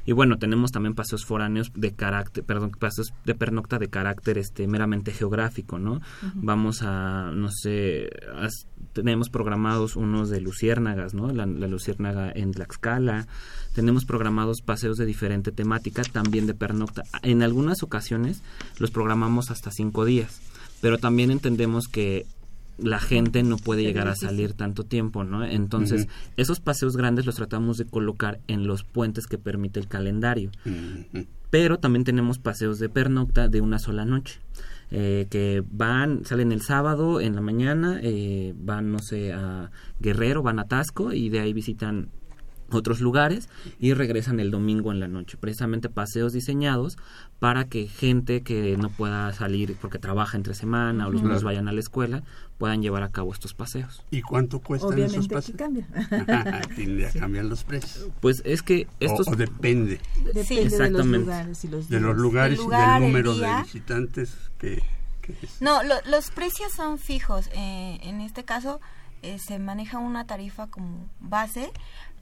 [0.06, 4.66] Y bueno, tenemos también paseos foráneos de carácter, perdón, paseos de pernocta de carácter este
[4.66, 6.00] meramente geográfico, ¿no?
[6.34, 8.10] Vamos a no sé,
[8.92, 11.30] tenemos programados unos de luciérnagas, ¿no?
[11.32, 13.28] La, la luciérnaga en Tlaxcala.
[13.74, 17.04] Tenemos programados paseos de diferente temática, también de pernocta.
[17.22, 18.42] En algunas ocasiones
[18.80, 20.40] los programamos hasta cinco días
[20.80, 22.26] pero también entendemos que
[22.82, 25.44] la gente no puede llegar a salir tanto tiempo, ¿no?
[25.44, 30.50] Entonces, esos paseos grandes los tratamos de colocar en los puentes que permite el calendario.
[31.50, 34.40] Pero también tenemos paseos de pernocta de una sola noche.
[34.92, 40.42] Eh, que van, salen el sábado en la mañana, eh, van, no sé, a Guerrero,
[40.42, 42.08] van a Tasco y de ahí visitan
[42.78, 45.36] otros lugares y regresan el domingo en la noche.
[45.36, 46.98] Precisamente paseos diseñados
[47.38, 51.68] para que gente que no pueda salir porque trabaja entre semana o los niños vayan
[51.68, 52.22] a la escuela
[52.60, 54.04] puedan llevar a cabo estos paseos.
[54.10, 55.56] ¿Y cuánto cuestan esos paseos?
[55.56, 55.86] cambia.
[57.18, 58.08] cambian los precios.
[58.20, 59.28] Pues es que estos...
[59.28, 59.98] O, depende.
[60.34, 61.08] Depende Exactamente.
[61.08, 64.82] de los lugares y los De los lugares y del número de visitantes que...
[65.60, 67.48] No, los precios son fijos.
[67.54, 68.80] Eh, en este caso
[69.22, 71.70] eh, se maneja una tarifa como base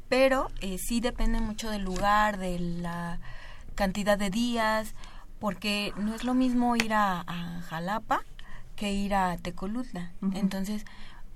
[0.09, 3.19] pero eh, sí depende mucho del lugar, de la
[3.75, 4.95] cantidad de días,
[5.39, 7.25] porque no es lo mismo ir a,
[7.69, 8.23] Jalapa
[8.77, 10.13] que ir a Tecolutla.
[10.35, 10.85] Entonces,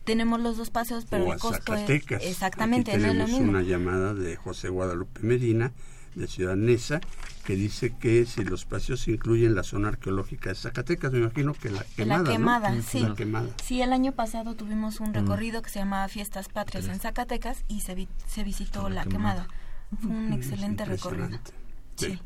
[0.05, 3.51] tenemos los dos paseos, pero el costo es exactamente Aquí no es lo mismo.
[3.51, 5.73] una llamada de José Guadalupe Medina
[6.15, 7.01] de Ciudad Neza
[7.45, 11.71] que dice que si los paseos incluyen la zona arqueológica de Zacatecas, me imagino que
[11.71, 12.23] la quemada.
[12.23, 13.01] La quemada, sí.
[13.01, 13.49] La quemada.
[13.63, 15.15] Sí, el año pasado tuvimos un mm.
[15.15, 19.49] recorrido que se llamaba Fiestas Patrias en Zacatecas y se, se visitó la, quemada.
[20.01, 21.39] Fue un excelente recorrido.
[21.97, 22.19] sí.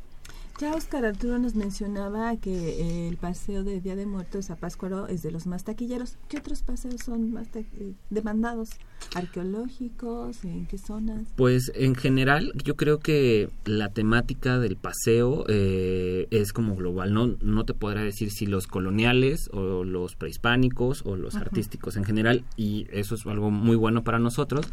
[0.58, 5.06] Ya Oscar Arturo nos mencionaba que eh, el paseo de Día de Muertos a Páscuaro
[5.06, 6.16] es de los más taquilleros.
[6.30, 8.70] ¿Qué otros paseos son más eh, demandados?
[9.14, 10.42] ¿Arqueológicos?
[10.44, 11.28] ¿En qué zonas?
[11.36, 17.12] Pues en general yo creo que la temática del paseo eh, es como global.
[17.12, 22.04] No, no te podrá decir si los coloniales o los prehispánicos o los artísticos en
[22.04, 24.66] general y eso es algo muy bueno para nosotros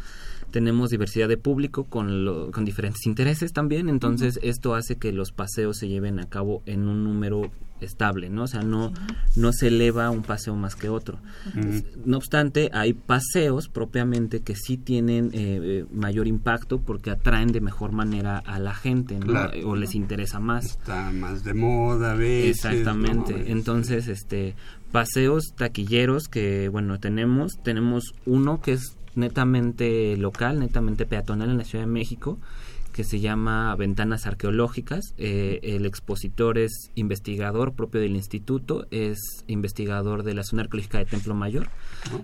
[0.54, 5.73] tenemos diversidad de público con, con diferentes intereses también, entonces esto hace que los paseos
[5.74, 8.44] se lleven a cabo en un número estable, ¿no?
[8.44, 8.92] O sea, no,
[9.36, 11.18] no se eleva un paseo más que otro.
[12.04, 17.60] No obstante, hay paseos propiamente que sí tienen eh, eh, mayor impacto porque atraen de
[17.60, 19.34] mejor manera a la gente, ¿no?
[19.66, 20.64] O les interesa más.
[20.64, 22.64] Está más de moda a veces.
[22.64, 23.52] Exactamente.
[23.52, 24.54] Entonces, este
[24.90, 31.64] paseos taquilleros que, bueno, tenemos, tenemos uno que es netamente local, netamente peatonal en la
[31.64, 32.38] Ciudad de México,
[32.94, 35.14] que se llama Ventanas Arqueológicas.
[35.18, 41.06] Eh, el expositor es investigador propio del instituto, es investigador de la zona arqueológica de
[41.06, 41.66] Templo Mayor.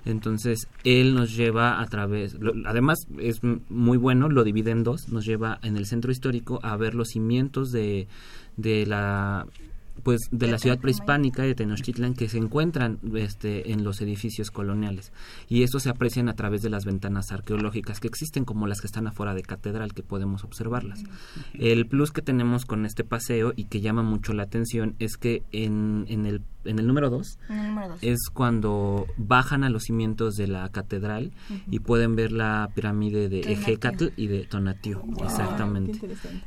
[0.05, 5.27] Entonces, él nos lleva a través, además es muy bueno, lo divide en dos, nos
[5.27, 8.07] lleva en el centro histórico a ver los cimientos de,
[8.57, 9.49] de la
[10.01, 15.13] pues de la ciudad prehispánica de Tenochtitlan que se encuentran este en los edificios coloniales.
[15.49, 18.87] Y estos se aprecian a través de las ventanas arqueológicas que existen como las que
[18.87, 21.03] están afuera de catedral que podemos observarlas.
[21.55, 25.43] El plus que tenemos con este paseo y que llama mucho la atención es que
[25.53, 27.39] en, en el en el número 2
[28.03, 31.33] es cuando bajan a los cimientos de la catedral
[31.71, 35.03] y pueden ver la pirámide de Ejecatl y de Tonatiuh.
[35.23, 36.01] Exactamente.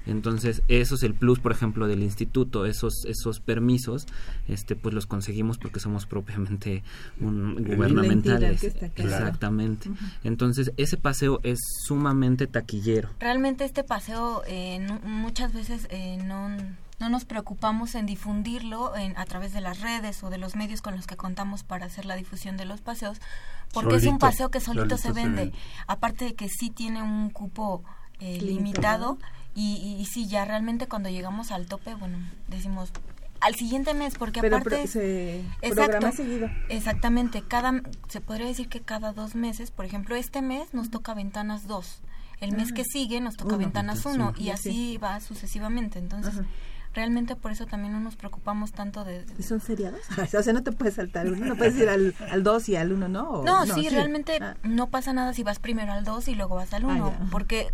[0.06, 2.65] Entonces, eso es el plus, por ejemplo, del instituto.
[2.65, 4.06] Esos esos permisos,
[4.47, 6.84] este pues los conseguimos porque somos propiamente
[7.19, 8.63] un, gubernamentales.
[8.63, 9.89] Exactamente.
[10.23, 13.10] Entonces, ese paseo es sumamente taquillero.
[13.19, 16.49] Realmente este paseo eh, muchas veces eh, no
[16.99, 20.82] no nos preocupamos en difundirlo en, a través de las redes o de los medios
[20.82, 23.19] con los que contamos para hacer la difusión de los paseos,
[23.73, 25.51] porque es un paseo que solito, se, vende.
[25.88, 27.84] Aparte de que sí tiene un cupo
[28.19, 29.17] eh, limitado
[29.56, 32.91] y, y, sí, ya realmente cuando llegamos al tope, bueno, decimos
[33.43, 36.49] al siguiente mes, porque aparte se exacto, seguido.
[36.69, 41.13] Exactamente, cada se podría decir que cada dos meses, por ejemplo, este mes nos toca
[41.13, 41.99] ventanas dos,
[42.39, 45.99] el mes que sigue nos toca ventanas uno y así va sucesivamente.
[45.99, 46.36] Entonces,
[46.93, 49.25] realmente por eso también no nos preocupamos tanto de...
[49.41, 50.01] ¿Son seriados?
[50.38, 52.91] o sea, no te puedes saltar uno, no puedes ir al, al 2 y al
[52.91, 53.43] 1, ¿no?
[53.43, 54.56] no, sí, realmente ah.
[54.63, 57.73] no pasa nada si vas primero al 2 y luego vas al 1, ah, porque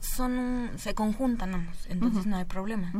[0.00, 2.92] son se conjuntan ambos, entonces no hay problema.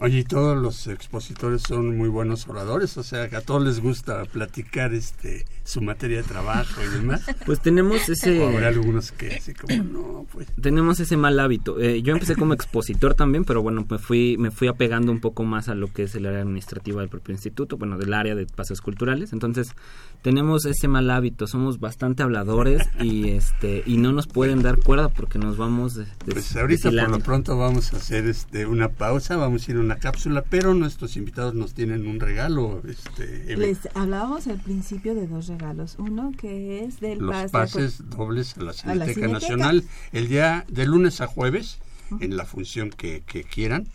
[0.00, 4.24] Oye, todos los expositores son muy buenos oradores, o sea, que a todos les gusta
[4.26, 7.22] platicar este su materia de trabajo y demás.
[7.44, 8.44] Pues tenemos ese...
[8.44, 10.48] habrá algunos que así como, no, pues...
[10.60, 11.80] Tenemos ese mal hábito.
[11.80, 15.44] Eh, yo empecé como expositor también, pero bueno, me fui, me fui apegando un poco
[15.44, 18.46] más a lo que es el área administrativa del propio instituto, bueno, del área de
[18.46, 19.32] paseos culturales.
[19.32, 19.74] Entonces,
[20.22, 25.08] tenemos ese mal hábito, somos bastante habladores y este y no nos pueden dar cuerda
[25.08, 29.36] porque nos vamos de, Pues ahorita por lo pronto vamos a hacer este una pausa,
[29.36, 32.82] vamos a ir a una cápsula, pero nuestros invitados nos tienen un regalo.
[32.86, 35.96] Este, Les hablábamos al principio de dos regalos.
[35.98, 41.20] Uno que es del Los pases dobles a la Cineteca, Nacional el día de lunes
[41.20, 41.78] a jueves
[42.20, 43.86] en la función que, que quieran.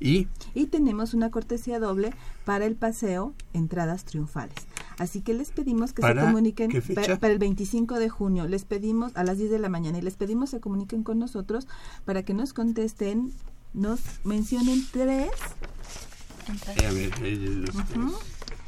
[0.00, 2.14] Y, y tenemos una cortesía doble
[2.44, 4.66] para el paseo Entradas Triunfales.
[5.00, 8.46] Así que les pedimos que se comuniquen para, el 25 de junio.
[8.46, 11.66] Les pedimos a las 10 de la mañana y les pedimos se comuniquen con nosotros
[12.04, 13.32] para que nos contesten,
[13.72, 15.30] nos mencionen tres.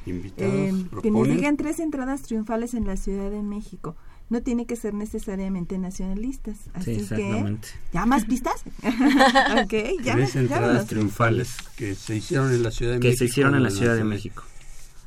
[0.07, 3.97] Eh, que nos digan tres entradas triunfales en la Ciudad de México
[4.33, 6.57] no tiene que ser necesariamente nacionalistas.
[6.73, 7.59] Así que,
[7.93, 8.65] ¿ya más pistas?
[9.63, 13.11] ok, ya Tres entradas triunfales que se hicieron en la Ciudad de México.
[13.13, 14.43] Que se hicieron en la Ciudad de México.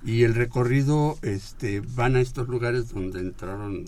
[0.05, 3.85] Y el recorrido, este, van a estos lugares donde entraron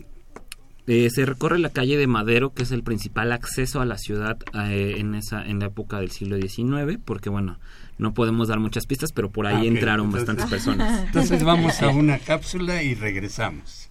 [0.87, 4.37] eh, se recorre la calle de Madero, que es el principal acceso a la ciudad
[4.53, 7.59] eh, en esa en la época del siglo XIX, porque bueno,
[7.97, 11.03] no podemos dar muchas pistas, pero por ahí ah, entraron bastantes personas.
[11.07, 13.89] Entonces vamos a una cápsula y regresamos.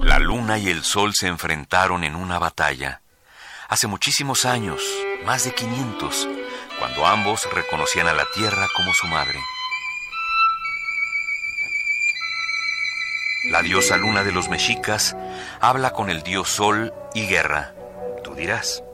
[0.00, 3.00] La luna y el sol se enfrentaron en una batalla.
[3.70, 4.82] Hace muchísimos años,
[5.24, 6.28] más de 500,
[6.78, 9.38] cuando ambos reconocían a la tierra como su madre.
[13.50, 15.16] La diosa luna de los mexicas
[15.60, 17.74] habla con el dios sol y guerra.
[18.22, 18.84] Tú dirás.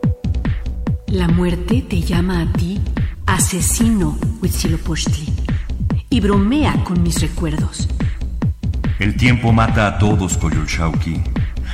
[1.06, 2.80] La muerte te llama a ti,
[3.26, 5.34] asesino Huitzilopochtli,
[6.08, 7.88] y bromea con mis recuerdos.
[8.98, 11.22] El tiempo mata a todos, Coyolxauqui,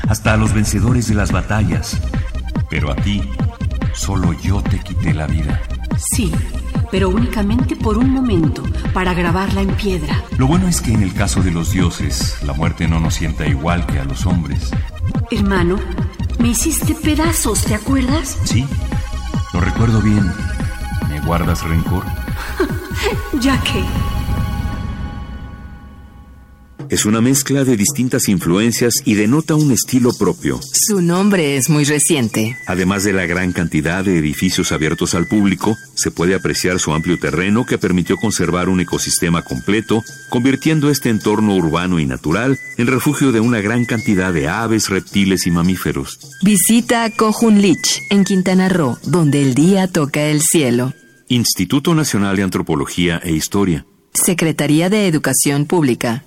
[0.08, 2.00] hasta a los vencedores de las batallas.
[2.68, 3.22] Pero a ti,
[3.92, 5.62] solo yo te quité la vida.
[5.96, 6.32] Sí,
[6.90, 8.62] pero únicamente por un momento,
[8.92, 10.22] para grabarla en piedra.
[10.38, 13.46] Lo bueno es que en el caso de los dioses, la muerte no nos sienta
[13.46, 14.70] igual que a los hombres.
[15.30, 15.78] Hermano,
[16.38, 18.38] me hiciste pedazos, ¿te acuerdas?
[18.44, 18.66] Sí,
[19.52, 20.30] lo recuerdo bien.
[21.08, 22.04] ¿Me guardas rencor?
[23.40, 23.84] ya que...
[26.90, 30.60] Es una mezcla de distintas influencias y denota un estilo propio.
[30.72, 32.56] Su nombre es muy reciente.
[32.66, 37.18] Además de la gran cantidad de edificios abiertos al público, se puede apreciar su amplio
[37.18, 43.32] terreno que permitió conservar un ecosistema completo, convirtiendo este entorno urbano y natural en refugio
[43.32, 46.18] de una gran cantidad de aves, reptiles y mamíferos.
[46.42, 50.92] Visita Cojunlich, en Quintana Roo, donde el día toca el cielo.
[51.28, 53.86] Instituto Nacional de Antropología e Historia.
[54.12, 56.24] Secretaría de Educación Pública.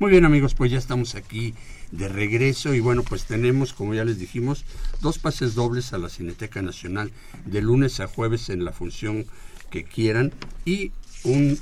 [0.00, 1.54] Muy bien amigos, pues ya estamos aquí
[1.92, 4.64] de regreso y bueno, pues tenemos, como ya les dijimos,
[5.00, 7.12] dos pases dobles a la Cineteca Nacional
[7.46, 9.24] de lunes a jueves en la función
[9.70, 10.32] que quieran
[10.64, 10.90] y
[11.22, 11.58] un,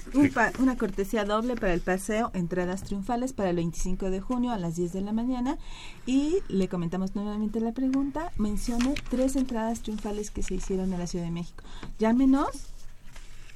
[0.59, 4.77] una cortesía doble para el paseo Entradas Triunfales para el 25 de junio a las
[4.77, 5.59] 10 de la mañana
[6.07, 11.07] y le comentamos nuevamente la pregunta, mencione tres entradas triunfales que se hicieron en la
[11.07, 11.63] Ciudad de México.
[11.99, 12.49] Llámenos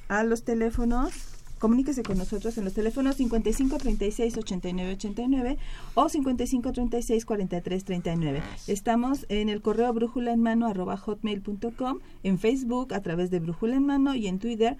[0.07, 5.57] a los teléfonos comuníquese con nosotros en los teléfonos 55 36 89 89
[5.95, 8.41] o 55 36 43 39.
[8.67, 13.75] Estamos en el correo brújula en mano arroba hotmail.com, en Facebook a través de brújula
[13.75, 14.77] en mano y en Twitter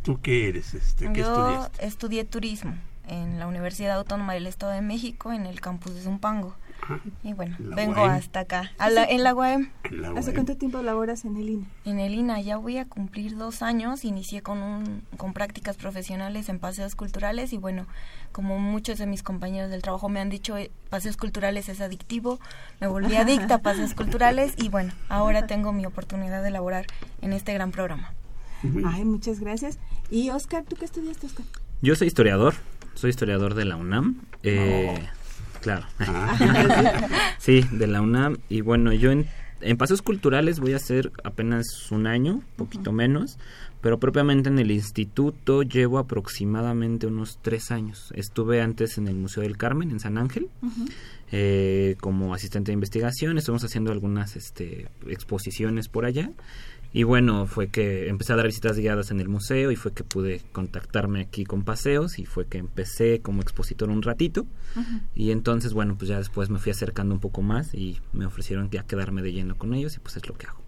[0.02, 0.74] ¿Tú qué eres?
[0.74, 2.76] Este, ¿qué Yo estudié turismo
[3.08, 6.56] en la Universidad Autónoma del Estado de México, en el campus de Zumpango.
[6.90, 9.70] Ah, y bueno, vengo hasta acá, en la UAM.
[10.18, 11.68] ¿Hace cuánto tiempo laboras en el INA?
[11.86, 14.04] En el INA ya voy a cumplir dos años.
[14.04, 17.86] Inicié con, un, con prácticas profesionales en paseos culturales y bueno,
[18.34, 22.40] como muchos de mis compañeros del trabajo me han dicho, eh, paseos culturales es adictivo.
[22.82, 26.86] Me volví adicta a paseos culturales y bueno, ahora tengo mi oportunidad de laborar
[27.22, 28.14] en este gran programa.
[28.86, 29.80] Ay, muchas gracias.
[30.10, 31.46] Y Oscar, ¿tú qué estudiaste, Oscar?
[31.82, 32.54] Yo soy historiador,
[32.94, 34.22] soy historiador de la UNAM.
[34.44, 35.10] Eh,
[35.64, 35.86] Claro.
[36.00, 37.08] Ah.
[37.40, 38.38] sí, de la UNAM.
[38.50, 39.28] Y bueno, yo en,
[39.62, 43.38] en paseos culturales voy a hacer apenas un año, poquito menos,
[43.82, 48.12] pero propiamente en el instituto llevo aproximadamente unos tres años.
[48.16, 50.50] Estuve antes en el Museo del Carmen, en San Ángel,
[51.32, 53.38] eh, como asistente de investigación.
[53.38, 56.30] Estuvimos haciendo algunas este, exposiciones por allá.
[56.96, 60.04] Y bueno, fue que empecé a dar visitas guiadas en el museo y fue que
[60.04, 64.46] pude contactarme aquí con paseos y fue que empecé como expositor un ratito.
[65.16, 68.70] Y entonces, bueno, pues ya después me fui acercando un poco más y me ofrecieron
[68.70, 70.63] ya quedarme de lleno con ellos y pues es lo que hago.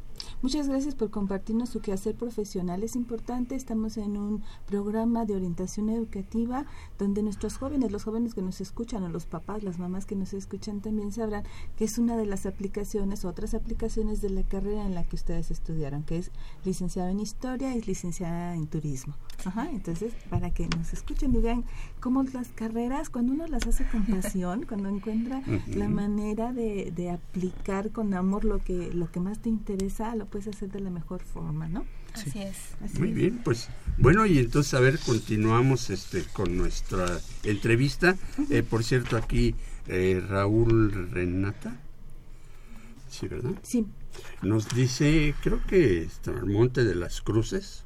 [0.46, 2.84] Muchas gracias por compartirnos su quehacer profesional.
[2.84, 6.68] Es importante, estamos en un programa de orientación educativa
[7.00, 10.34] donde nuestros jóvenes, los jóvenes que nos escuchan o los papás, las mamás que nos
[10.34, 11.46] escuchan también sabrán
[11.78, 15.50] que es una de las aplicaciones, otras aplicaciones de la carrera en la que ustedes
[15.50, 16.30] estudiaron, que es
[16.64, 19.16] licenciado en historia y licenciada en turismo.
[19.46, 21.66] Ajá, entonces, para que nos escuchen y vean
[22.06, 25.42] cómo las carreras, cuando uno las hace con pasión, cuando encuentra
[25.74, 30.28] la manera de, de aplicar con amor lo que, lo que más te interesa, lo
[30.28, 31.84] puedes hacer de la mejor forma, ¿no?
[32.14, 33.00] Así es.
[33.00, 37.08] Muy bien, pues bueno, y entonces a ver, continuamos este con nuestra
[37.42, 38.16] entrevista.
[38.52, 39.56] Eh, por cierto, aquí
[39.88, 41.76] eh, Raúl Renata,
[43.10, 43.56] ¿sí, verdad?
[43.64, 43.88] Sí.
[44.44, 47.85] Nos dice, creo que está el Monte de las Cruces,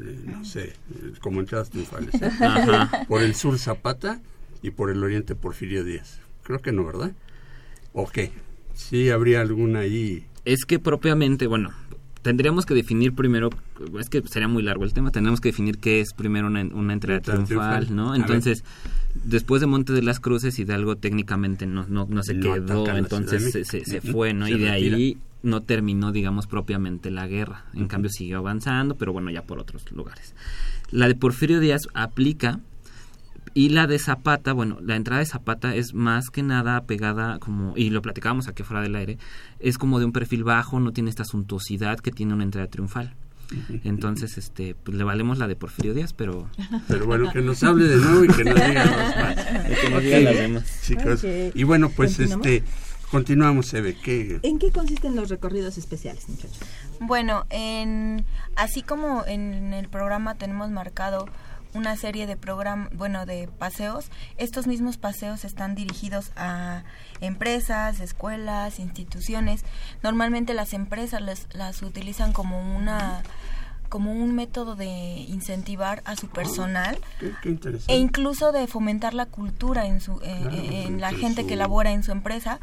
[0.00, 0.72] eh, no sé,
[1.20, 2.14] como entradas triunfales,
[3.08, 4.20] por el sur Zapata
[4.62, 6.20] y por el oriente Porfirio Díaz.
[6.42, 7.12] Creo que no, ¿verdad?
[7.92, 8.32] ¿O qué?
[8.74, 11.72] Sí, habría alguna ahí es que propiamente, bueno,
[12.22, 13.50] tendríamos que definir primero,
[13.98, 16.92] es que sería muy largo el tema, tendríamos que definir qué es primero una, una
[16.92, 18.14] entrada triunfal, ¿no?
[18.14, 18.64] Entonces,
[19.24, 23.84] después de Monte de las Cruces, Hidalgo técnicamente no, no, no se quedó, entonces se,
[23.84, 24.48] se, fue, ¿no?
[24.48, 27.64] y de ahí no terminó, digamos, propiamente la guerra.
[27.74, 30.34] En cambio, siguió avanzando, pero bueno, ya por otros lugares.
[30.90, 32.60] La de Porfirio Díaz aplica
[33.54, 37.76] y la de Zapata, bueno, la entrada de Zapata es más que nada pegada como,
[37.76, 39.18] y lo platicábamos aquí fuera del aire,
[39.60, 43.14] es como de un perfil bajo, no tiene esta suntuosidad que tiene una entrada triunfal.
[43.84, 46.48] Entonces, este, pues le valemos la de Porfirio Díaz, pero...
[46.88, 49.46] Pero bueno, que nos hable de nuevo y que nos diga más.
[49.80, 50.80] que nos diga las demás.
[50.82, 51.24] Chicos.
[51.54, 52.64] Y bueno, pues este...
[53.10, 53.94] Continuamos, Eve.
[54.02, 54.40] ¿Qué?
[54.42, 56.60] ¿En qué consisten los recorridos especiales, muchachos?
[56.98, 58.24] Bueno, en,
[58.56, 61.26] así como en el programa tenemos marcado
[61.74, 64.10] una serie de programas, bueno, de paseos.
[64.36, 66.84] Estos mismos paseos están dirigidos a
[67.20, 69.64] empresas, escuelas, instituciones.
[70.02, 71.22] Normalmente las empresas
[71.54, 73.22] las utilizan como una
[73.92, 76.98] como un método de incentivar a su personal
[77.88, 82.02] e incluso de fomentar la cultura en su eh, en la gente que labora en
[82.02, 82.58] su empresa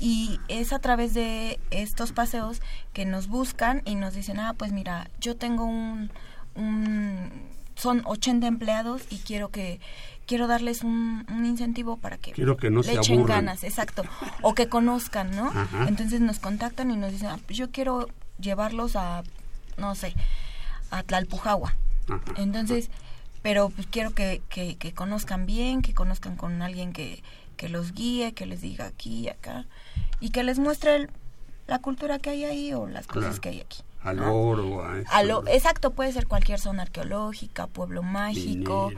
[0.00, 2.60] y es a través de estos paseos
[2.92, 6.10] que nos buscan y nos dicen ah pues mira yo tengo un,
[6.56, 7.30] un
[7.74, 9.80] son 80 empleados y quiero que
[10.26, 14.04] quiero darles un, incentivo para que, quiero que no le echen ganas, exacto,
[14.42, 15.52] o que conozcan, ¿no?
[15.86, 18.08] Entonces nos contactan y nos dicen, ah, pues yo quiero
[18.38, 19.22] llevarlos a,
[19.76, 20.14] no sé,
[20.90, 21.74] a Tlalpujagua.
[22.36, 22.90] Entonces,
[23.42, 27.22] pero pues quiero que, que, conozcan bien, que conozcan con alguien que,
[27.56, 29.66] que los guíe, que les diga aquí y acá,
[30.20, 31.08] y que les muestre
[31.66, 35.46] la cultura que hay ahí o las cosas que hay aquí al oro, a, lo,
[35.48, 38.92] exacto, puede ser cualquier zona arqueológica, pueblo mágico.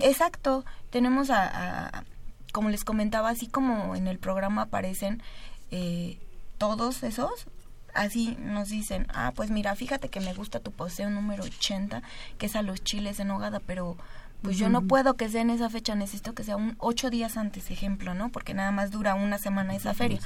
[0.00, 2.04] Exacto, tenemos a,
[2.52, 5.22] como les comentaba, así como en el programa aparecen
[5.70, 6.18] eh,
[6.58, 7.46] todos esos,
[7.94, 12.02] así nos dicen, ah, pues mira, fíjate que me gusta tu poseo número 80,
[12.36, 13.96] que es a los chiles en hogada, pero
[14.42, 17.36] pues yo no puedo que sea en esa fecha, necesito que sea un ocho días
[17.36, 18.28] antes, ejemplo, ¿no?
[18.28, 20.18] Porque nada más dura una semana esa feria.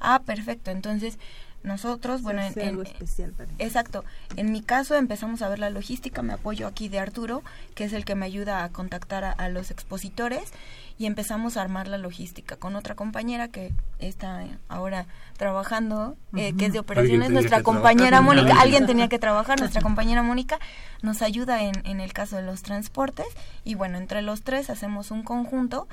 [0.00, 1.18] Ah, perfecto, entonces
[1.62, 2.46] nosotros, bueno, en,
[2.80, 4.04] especial exacto.
[4.36, 7.42] En mi caso empezamos a ver la logística, me apoyo aquí de Arturo,
[7.74, 10.52] que es el que me ayuda a contactar a, los expositores
[10.98, 15.06] y empezamos a armar la logística con otra compañera que está ahora
[15.36, 20.22] trabajando, eh, que es de operaciones, nuestra compañera Mónica, alguien tenía que trabajar, nuestra compañera
[20.22, 20.58] Mónica
[21.02, 23.26] nos ayuda en, en el caso de los transportes
[23.64, 25.88] y bueno, entre los tres hacemos un conjunto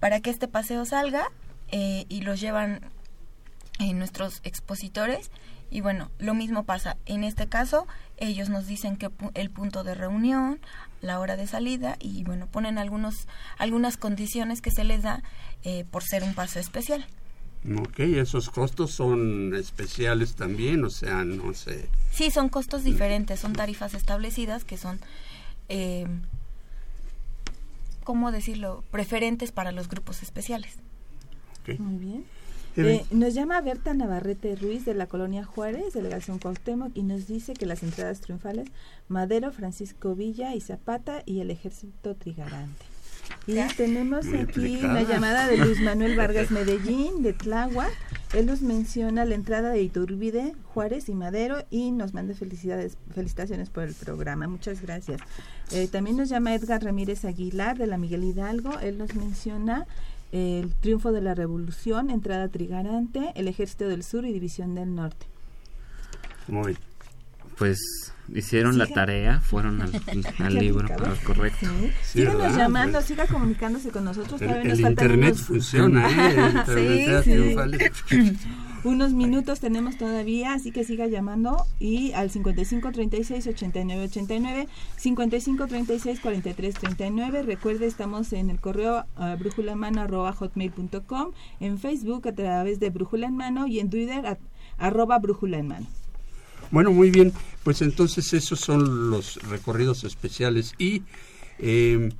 [0.00, 1.30] para que este paseo salga
[1.72, 2.80] eh, y los llevan
[3.78, 5.30] en nuestros expositores
[5.70, 6.96] y bueno, lo mismo pasa.
[7.06, 10.60] En este caso, ellos nos dicen que el punto de reunión,
[11.02, 13.26] la hora de salida y bueno, ponen algunos,
[13.58, 15.22] algunas condiciones que se les da
[15.64, 17.06] eh, por ser un paso especial.
[17.80, 21.88] Ok, esos costos son especiales también, o sea, no sé.
[22.12, 25.00] Sí, son costos diferentes, son tarifas establecidas que son,
[25.68, 26.06] eh,
[28.04, 30.76] ¿cómo decirlo?, preferentes para los grupos especiales.
[31.78, 32.35] Muy bien.
[32.76, 37.54] Eh, nos llama Berta Navarrete Ruiz de la colonia Juárez, delegación Cuauhtémoc, y nos dice
[37.54, 38.68] que las entradas triunfales
[39.08, 42.84] Madero, Francisco Villa y Zapata y el ejército trigarante.
[43.46, 47.92] Y tenemos aquí la llamada de Luis Manuel Vargas Medellín, de Tláhuac.
[48.34, 53.70] Él nos menciona la entrada de Iturbide, Juárez y Madero y nos manda felicidades, felicitaciones
[53.70, 54.48] por el programa.
[54.48, 55.20] Muchas gracias.
[55.70, 58.78] Eh, también nos llama Edgar Ramírez Aguilar, de la Miguel Hidalgo.
[58.80, 59.86] Él nos menciona
[60.32, 65.26] el triunfo de la revolución, entrada trigarante, el ejército del sur y división del norte.
[66.48, 66.78] Muy bien.
[67.58, 67.78] Pues
[68.34, 69.90] hicieron la tarea, fueron al,
[70.54, 70.88] libro,
[71.24, 71.66] correcto.
[72.02, 72.22] Sí.
[72.24, 74.40] llamando, siga comunicándose con nosotros.
[74.42, 76.06] El, internet funciona,
[76.66, 77.22] ¿eh?
[77.24, 77.56] sí,
[78.86, 85.66] unos minutos tenemos todavía, así que siga llamando y al 55 36 89 89, 55
[85.66, 87.42] 36 43 39.
[87.42, 93.66] Recuerde, estamos en el correo uh, hotmail.com, en Facebook a través de brújula en mano
[93.66, 94.38] y en Twitter
[94.78, 95.86] arroba brújula en mano.
[96.70, 97.32] Bueno, muy bien,
[97.64, 101.02] pues entonces esos son los recorridos especiales y
[101.58, 102.10] eh,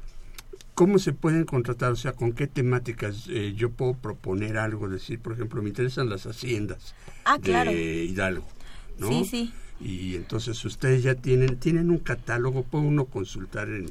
[0.77, 1.91] ¿cómo se pueden contratar?
[1.91, 4.89] O sea, ¿con qué temáticas eh, yo puedo proponer algo?
[4.89, 8.47] Decir, por ejemplo, me interesan las haciendas ah, de Hidalgo,
[8.99, 9.09] ¿no?
[9.09, 9.53] Sí, sí.
[9.81, 13.91] Y entonces ustedes ya tienen, tienen un catálogo, puede uno consultar en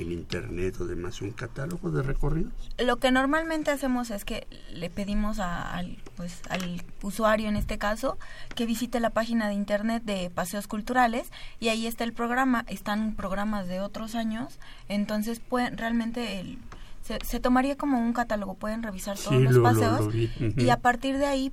[0.00, 2.52] en internet o demás un catálogo de recorridos?
[2.78, 8.18] Lo que normalmente hacemos es que le pedimos al, pues, al usuario en este caso
[8.54, 13.14] que visite la página de internet de Paseos Culturales y ahí está el programa, están
[13.14, 16.58] programas de otros años, entonces pueden realmente el,
[17.02, 21.52] se, tomaría como un catálogo, pueden revisar todos los paseos y a partir de ahí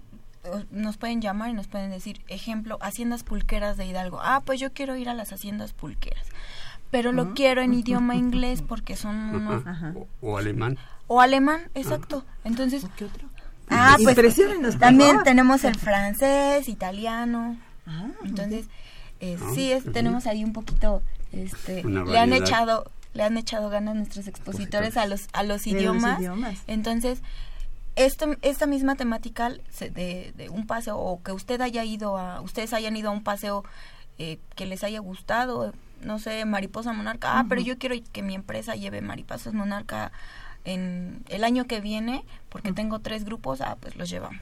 [0.72, 4.20] nos pueden llamar y nos pueden decir, ejemplo, haciendas pulqueras de Hidalgo.
[4.22, 6.26] Ah, pues yo quiero ir a las haciendas pulqueras
[6.92, 9.64] pero lo quiero en idioma inglés porque son unos...
[10.22, 10.78] O, alemán.
[11.08, 12.26] O alemán, exacto.
[12.44, 12.86] Entonces...
[12.96, 13.28] ¿Qué otro?
[13.70, 14.16] Ah, pues
[14.80, 17.58] también tenemos el francés, italiano.
[17.86, 18.68] Ah, Entonces,
[19.20, 23.96] eh, ah, sí, tenemos ahí un poquito, este, le han echado, le han echado ganas
[23.96, 26.22] nuestros expositores a los a los idiomas.
[26.68, 27.22] Entonces,
[27.96, 32.74] este, esta misma temática de, de, un paseo o que usted haya ido a, ustedes
[32.74, 33.64] hayan ido a un paseo
[34.20, 38.36] eh, que les haya gustado, no sé, mariposa monarca, ah, pero yo quiero que mi
[38.36, 40.12] empresa lleve mariposas monarca
[40.66, 44.42] en el año que viene, porque tengo tres grupos, ah, pues los llevamos.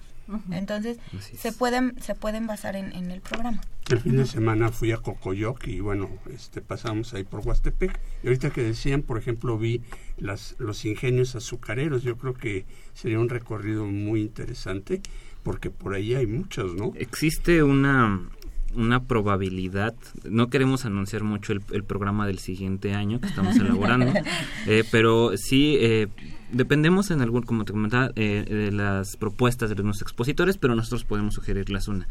[0.52, 0.98] Entonces,
[1.38, 3.62] se pueden, se pueden basar en, el programa.
[3.90, 8.00] El fin de semana fui a Cocoyoc y bueno, este pasamos ahí por Huastepec.
[8.24, 9.84] Y ahorita que decían, por ejemplo, vi
[10.18, 12.02] las, los ingenios azucareros.
[12.02, 15.02] Yo creo que sería un recorrido muy interesante
[15.44, 16.92] porque por ahí hay muchos, ¿no?
[16.96, 18.28] Existe una
[18.76, 19.96] una probabilidad,
[20.30, 24.14] no queremos anunciar mucho el, programa del siguiente año que estamos elaborando,
[24.68, 26.08] eh, pero sí eh,
[26.52, 31.04] dependemos en algún, como te comentaba, eh, de las propuestas de los expositores, pero nosotros
[31.04, 32.08] podemos sugerirlas una.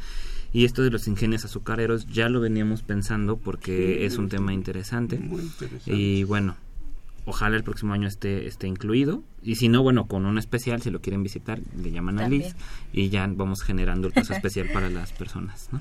[0.53, 5.21] Y esto de los ingenios azucareros ya lo veníamos pensando porque es un tema interesante.
[5.87, 6.57] Y bueno,
[7.25, 9.23] ojalá el próximo año esté, esté incluido.
[9.43, 12.55] Y si no, bueno, con un especial, si lo quieren visitar, le llaman a Liz
[12.93, 15.69] y ya vamos generando el paso especial para las personas.
[15.73, 15.81] ¿no?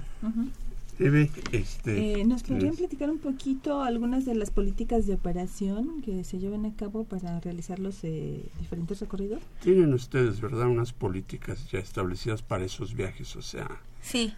[1.00, 6.38] Este, eh, ¿Nos podrían platicar un poquito algunas de las políticas de operación que se
[6.38, 9.41] llevan a cabo para realizar los eh, diferentes recorridos?
[9.62, 10.68] Tienen ustedes, ¿verdad?
[10.68, 13.68] Unas políticas ya establecidas para esos viajes, o sea...
[14.02, 14.34] Sí.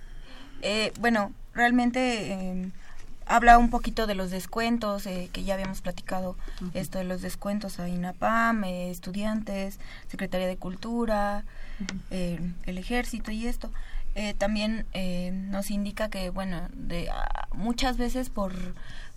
[0.61, 2.71] Eh, bueno, realmente em,
[3.25, 6.37] habla un poquito de los descuentos, que ya habíamos platicado
[6.73, 11.43] esto de los descuentos a INAPAM, estudiantes, Secretaría de Cultura,
[12.11, 13.71] el Ejército y esto.
[14.15, 18.53] Eh, también eh, nos indica que, bueno, de, ah, muchas veces por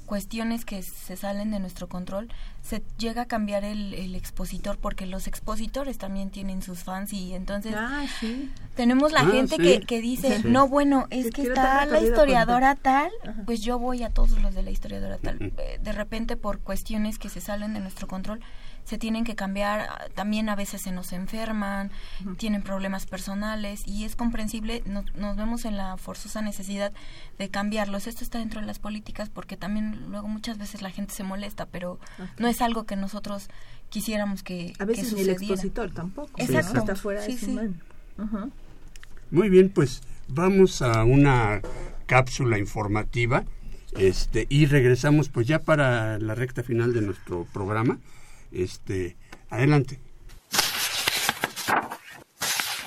[0.09, 2.29] cuestiones que se salen de nuestro control,
[2.63, 7.35] se llega a cambiar el, el expositor porque los expositores también tienen sus fans y
[7.35, 8.05] entonces ah,
[8.75, 13.11] tenemos la ah, gente que, que dice, no, bueno, es que está la historiadora tal,
[13.45, 15.53] pues yo voy a todos los de la historiadora tal.
[15.59, 18.41] Eh, de repente por cuestiones que se salen de nuestro control,
[18.89, 21.91] se tienen que cambiar, también a veces se nos enferman,
[22.39, 26.95] tienen problemas personales y es comprensible, nos vemos en la forzosa necesidad
[27.39, 28.07] de cambiarlos.
[28.07, 31.67] Esto está dentro de las políticas porque también luego muchas veces la gente se molesta,
[31.67, 32.01] pero
[32.39, 33.51] no es algo que nosotros
[33.91, 36.33] quisiéramos que A veces ni el expositor tampoco.
[36.39, 36.79] Exacto.
[36.79, 37.59] Está fuera sí, sí.
[39.31, 41.61] Muy bien, pues vamos a una
[42.07, 43.45] cápsula informativa
[43.99, 47.99] este y regresamos pues ya para la recta final de nuestro programa
[48.53, 49.17] este,
[49.51, 50.01] adelante.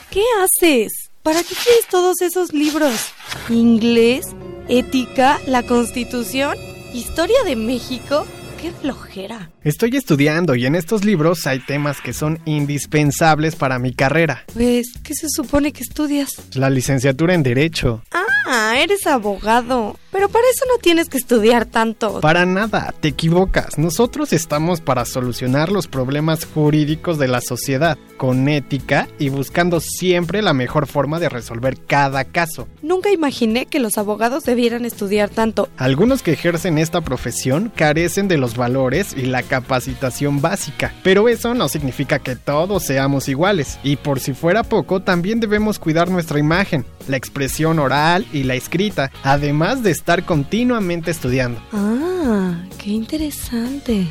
[0.10, 0.92] ¿Qué haces?
[1.24, 3.14] ¿Para qué quieres todos esos libros?
[3.50, 4.30] ¿Inglés?
[4.68, 5.40] ¿Ética?
[5.48, 6.58] ¿La Constitución?
[6.94, 8.26] ¿Historia de México?
[8.62, 9.50] Qué flojera.
[9.64, 14.46] Estoy estudiando y en estos libros hay temas que son indispensables para mi carrera.
[14.54, 16.30] Pues, ¿qué se supone que estudias?
[16.54, 18.04] La licenciatura en Derecho.
[18.12, 19.96] Ah, eres abogado.
[20.12, 22.20] Pero para eso no tienes que estudiar tanto.
[22.20, 23.78] Para nada, te equivocas.
[23.78, 30.42] Nosotros estamos para solucionar los problemas jurídicos de la sociedad, con ética y buscando siempre
[30.42, 32.68] la mejor forma de resolver cada caso.
[32.82, 35.70] Nunca imaginé que los abogados debieran estudiar tanto.
[35.78, 41.54] Algunos que ejercen esta profesión carecen de los valores y la capacitación básica, pero eso
[41.54, 43.80] no significa que todos seamos iguales.
[43.84, 48.56] Y por si fuera poco, también debemos cuidar nuestra imagen, la expresión oral y la
[48.56, 51.62] escrita, además de estar continuamente estudiando.
[51.72, 54.08] Ah, qué interesante.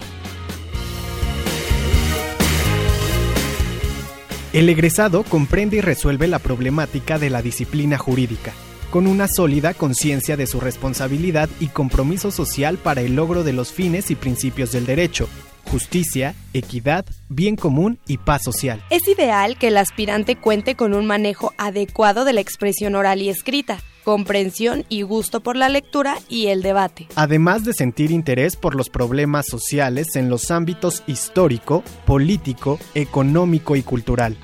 [4.53, 8.53] El egresado comprende y resuelve la problemática de la disciplina jurídica,
[8.91, 13.73] con una sólida conciencia de su responsabilidad y compromiso social para el logro de los
[13.73, 15.29] fines y principios del derecho,
[15.71, 18.83] justicia, equidad, bien común y paz social.
[18.91, 23.29] Es ideal que el aspirante cuente con un manejo adecuado de la expresión oral y
[23.29, 27.07] escrita, comprensión y gusto por la lectura y el debate.
[27.15, 33.83] Además de sentir interés por los problemas sociales en los ámbitos histórico, político, económico y
[33.83, 34.37] cultural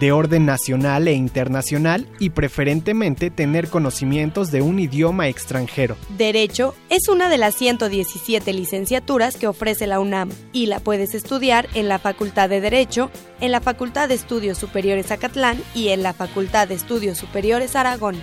[0.00, 5.96] de orden nacional e internacional y preferentemente tener conocimientos de un idioma extranjero.
[6.16, 11.68] Derecho es una de las 117 licenciaturas que ofrece la UNAM y la puedes estudiar
[11.74, 16.12] en la Facultad de Derecho, en la Facultad de Estudios Superiores Acatlán y en la
[16.12, 18.16] Facultad de Estudios Superiores Aragón.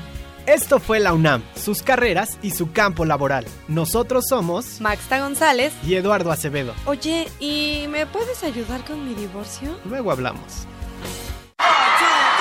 [0.47, 3.45] Esto fue la UNAM, sus carreras y su campo laboral.
[3.67, 6.74] Nosotros somos Maxta González y Eduardo Acevedo.
[6.86, 9.78] Oye, ¿y me puedes ayudar con mi divorcio?
[9.86, 10.67] Luego hablamos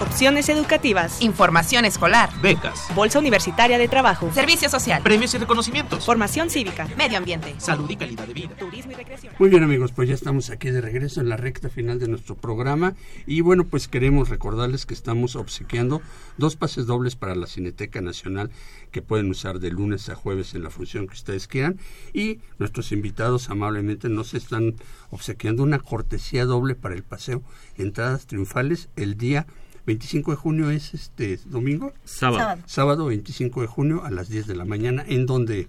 [0.00, 6.50] opciones educativas, información escolar, becas, bolsa universitaria de trabajo, servicio social, premios y reconocimientos, formación
[6.50, 9.34] cívica, medio ambiente, salud y calidad de vida, turismo y recreación.
[9.38, 12.36] Muy bien amigos, pues ya estamos aquí de regreso en la recta final de nuestro
[12.36, 12.94] programa.
[13.26, 16.00] Y bueno, pues queremos recordarles que estamos obsequiando
[16.36, 18.50] dos pases dobles para la Cineteca Nacional
[18.92, 21.78] que pueden usar de lunes a jueves en la función que ustedes quieran.
[22.12, 24.76] Y nuestros invitados amablemente nos están
[25.10, 27.42] obsequiando una cortesía doble para el paseo,
[27.76, 29.46] entradas triunfales el día
[29.88, 31.94] 25 de junio es este domingo.
[32.04, 32.60] Sábado.
[32.66, 35.02] Sábado 25 de junio a las 10 de la mañana.
[35.08, 35.66] ¿En dónde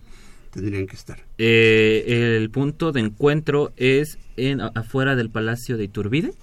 [0.52, 1.24] tendrían que estar?
[1.38, 6.34] Eh, el punto de encuentro es en afuera del Palacio de Iturbide.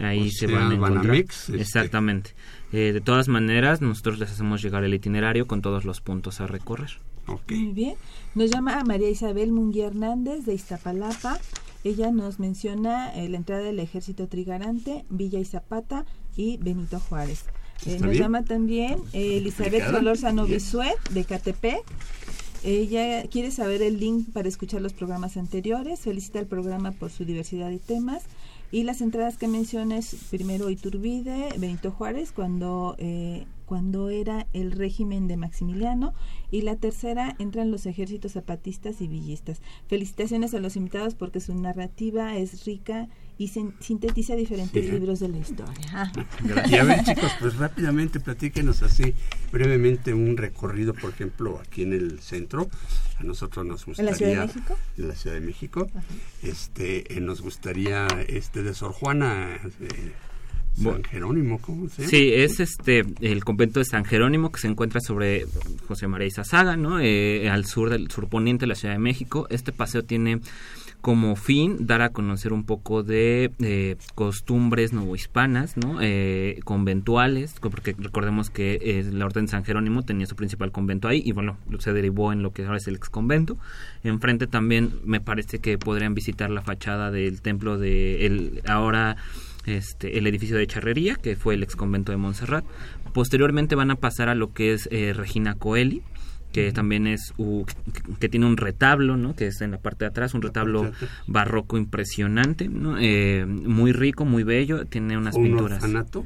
[0.00, 1.14] Ahí se van a encontrar.
[1.14, 1.60] Este.
[1.60, 2.30] Exactamente.
[2.72, 6.46] Eh, de todas maneras, nosotros les hacemos llegar el itinerario con todos los puntos a
[6.46, 6.92] recorrer.
[7.26, 7.96] Muy bien.
[8.34, 11.38] Nos llama María Isabel Munguía Hernández de Iztapalapa.
[11.84, 16.06] Ella nos menciona eh, la entrada del ejército trigarante, Villa y Zapata
[16.36, 17.44] y Benito Juárez.
[17.86, 21.82] Eh, nos llama también eh, Elizabeth Solórzano Bisuet de Catepec.
[22.64, 27.24] Ella quiere saber el link para escuchar los programas anteriores, felicita el programa por su
[27.24, 28.22] diversidad de temas
[28.70, 35.28] y las entradas que menciones, primero Iturbide, Benito Juárez, cuando eh, cuando era el régimen
[35.28, 36.12] de Maximiliano
[36.50, 39.62] y la tercera entran los ejércitos zapatistas y villistas.
[39.86, 43.08] Felicitaciones a los invitados porque su narrativa es rica
[43.38, 46.12] y sintetiza diferentes libros de la historia.
[46.68, 49.14] Y a ver chicos, pues rápidamente platíquenos así
[49.50, 52.68] brevemente un recorrido, por ejemplo, aquí en el centro.
[53.18, 54.10] A nosotros nos gustaría...
[54.10, 54.78] ¿En la Ciudad de México?
[54.98, 55.90] En la Ciudad de México.
[56.42, 59.58] Este, eh, nos gustaría este de Sor Juana...
[59.80, 60.12] Eh,
[60.74, 62.10] San Jerónimo, ¿cómo se llama?
[62.10, 65.44] Sí, es este el convento de San Jerónimo que se encuentra sobre
[65.86, 66.98] José María Izazaga, ¿no?
[66.98, 69.46] Eh, al sur del surponiente de la Ciudad de México.
[69.50, 70.40] Este paseo tiene
[71.02, 75.98] como fin dar a conocer un poco de eh, costumbres novohispanas, ¿no?
[76.00, 81.08] Eh, conventuales, porque recordemos que eh, la Orden de San Jerónimo tenía su principal convento
[81.08, 83.58] ahí y bueno, se derivó en lo que ahora es el ex convento.
[84.04, 89.16] Enfrente también me parece que podrían visitar la fachada del templo de el ahora
[89.66, 92.64] este, el edificio de Charrería, que fue el ex convento de Montserrat.
[93.12, 96.02] Posteriormente van a pasar a lo que es eh, Regina Coeli,
[96.52, 97.32] que también es
[98.20, 99.34] que tiene un retablo, ¿no?
[99.34, 100.92] Que es en la parte de atrás, un retablo
[101.26, 102.96] barroco impresionante, ¿no?
[102.98, 105.82] Eh, muy rico, muy bello, tiene unas ¿Un pinturas.
[105.82, 106.24] Orfanato?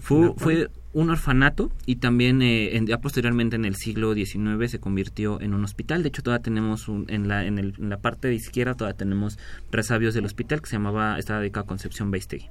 [0.00, 5.40] Fue, fue un orfanato y también eh, ya posteriormente en el siglo XIX se convirtió
[5.40, 6.02] en un hospital.
[6.02, 9.38] De hecho, todavía tenemos en, la, en, el, en, la parte de izquierda todavía tenemos
[9.70, 12.48] resabios del hospital que se llamaba, estaba dedicado a Concepción Beistegui.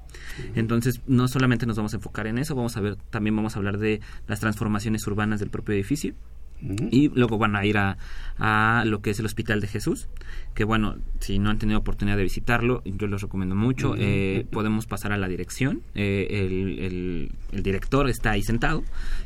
[0.56, 3.60] Entonces, no solamente nos vamos a enfocar en eso, vamos a ver, también vamos a
[3.60, 6.16] hablar de las transformaciones urbanas del propio edificio
[6.62, 7.98] y luego van a ir a,
[8.38, 10.08] a, lo que es el Hospital de Jesús,
[10.54, 13.96] que bueno, si no han tenido oportunidad de visitarlo, yo los recomiendo mucho.
[13.98, 15.82] eh, podemos pasar a la dirección.
[15.96, 18.84] Eh, el, el, el, director está ahí sentado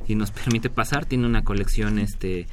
[0.07, 1.05] y nos permite pasar.
[1.05, 2.47] Tiene una colección este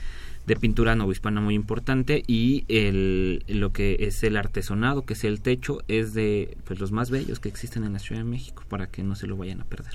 [0.47, 5.41] de pintura novohispana muy importante y el, lo que es el artesonado, que es el
[5.41, 8.89] techo, es de pues, los más bellos que existen en la Ciudad de México para
[8.89, 9.95] que no se lo vayan a perder.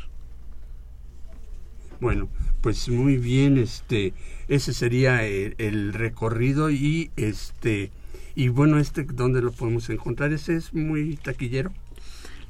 [2.00, 2.30] Bueno,
[2.62, 4.14] pues muy bien, este,
[4.48, 7.91] ese sería el, el, recorrido y este,
[8.36, 10.32] y bueno, este, ¿dónde lo podemos encontrar?
[10.32, 11.72] Ese es muy taquillero.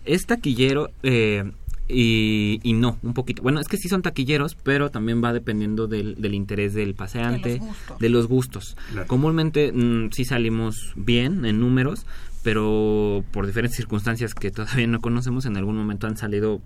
[0.06, 1.52] Es taquillero eh,
[1.88, 3.42] y, y, no, un poquito.
[3.42, 7.50] Bueno, es que sí son taquilleros, pero también va dependiendo del, del interés del paseante,
[7.50, 8.00] de los gustos.
[8.00, 8.78] De los gustos.
[8.92, 9.08] Claro.
[9.08, 12.06] Comúnmente mmm, sí salimos bien en números,
[12.44, 16.62] pero por diferentes circunstancias que todavía no conocemos, en algún momento han salido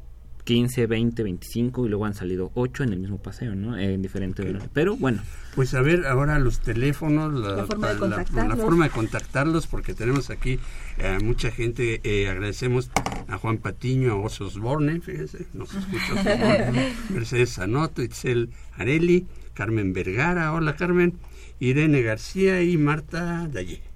[0.51, 3.77] 15, 20, 25 y luego han salido 8 en el mismo paseo, ¿no?
[3.77, 4.67] En diferente okay.
[4.73, 5.21] Pero bueno.
[5.55, 7.99] Pues a ver, ahora los teléfonos, la, la, forma, de
[8.33, 10.59] la, la forma, de contactarlos, porque tenemos aquí
[10.97, 12.01] eh, mucha gente.
[12.03, 12.91] Eh, agradecemos
[13.29, 16.71] a Juan Patiño, a Osos Borne, fíjese, nos escucha.
[17.11, 21.13] Mercedes Sanoto, Itzel Areli, Carmen Vergara, hola Carmen,
[21.61, 23.90] Irene García y Marta Dalle.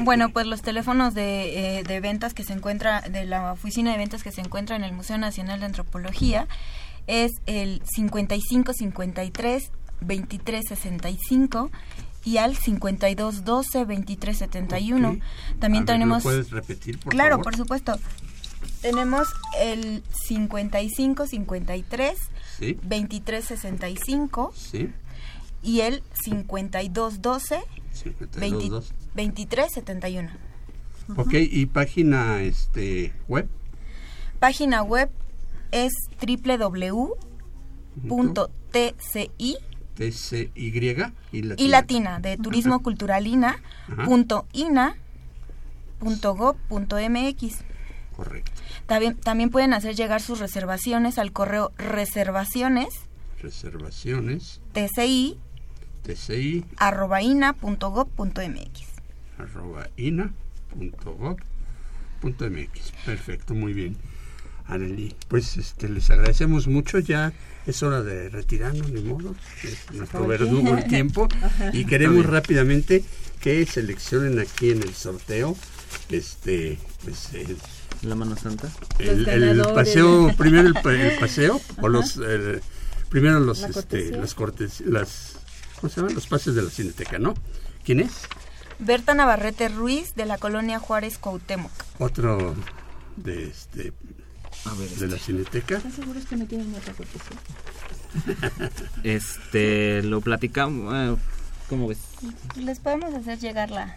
[0.00, 3.98] Bueno, pues los teléfonos de, eh, de, ventas que se encuentra, de la oficina de
[3.98, 6.46] ventas que se encuentra en el Museo Nacional de Antropología
[7.06, 9.70] es el 5553
[10.00, 11.70] 2365
[12.24, 15.08] y al 5212 2371.
[15.08, 15.22] Okay.
[15.58, 17.44] También A ver, tenemos ¿lo puedes repetir, por Claro, favor?
[17.44, 17.98] por supuesto.
[18.80, 19.28] Tenemos
[19.60, 22.18] el 5553
[22.58, 22.74] Sí.
[22.82, 24.90] 2365 Sí.
[25.62, 28.92] y el 5212 20 52.
[29.14, 30.30] 2371.
[31.16, 33.48] Ok, y página este web.
[34.38, 35.10] Página web
[35.70, 37.18] es www.tci
[39.94, 40.48] TCY
[41.32, 41.54] y latina.
[41.56, 43.62] y latina de turismo culturalina
[44.04, 44.96] punto ina
[46.00, 47.58] punto gov punto mx.
[48.16, 48.52] Correcto.
[48.86, 52.88] También, también pueden hacer llegar sus reservaciones al correo reservaciones
[53.40, 54.60] Reservaciones.
[54.72, 55.38] tci
[56.02, 57.20] TCI arroba
[59.44, 60.32] arroba ina
[60.70, 61.36] punto gov
[62.20, 62.92] punto mx.
[63.04, 63.96] Perfecto, muy bien.
[64.66, 66.98] Arely, pues este, les agradecemos mucho.
[66.98, 67.32] Ya
[67.66, 69.34] es hora de retirarnos, ni modo.
[69.62, 71.28] Es nuestro verdugo el tiempo.
[71.74, 73.04] Y queremos rápidamente
[73.40, 75.54] que seleccionen aquí en el sorteo
[76.08, 77.56] este pues el,
[78.02, 78.70] La mano santa.
[78.98, 82.18] el, el paseo primero el, pa- el paseo o los
[83.10, 85.36] primero los La este las cortes las
[85.80, 86.14] ¿cómo se llaman?
[86.14, 87.34] los pases de la cineteca no
[87.84, 88.12] quién es
[88.78, 91.70] Berta Navarrete Ruiz de la colonia Juárez Cuauhtémoc.
[91.98, 92.54] otro
[93.16, 93.92] de este
[94.98, 97.36] de la cineteca ¿Están seguros que no tienen otra cortesía?
[99.02, 100.92] Este, lo platicamos.
[100.94, 101.16] eh,
[101.68, 101.98] ¿Cómo ves?
[102.56, 103.96] Les podemos hacer llegar la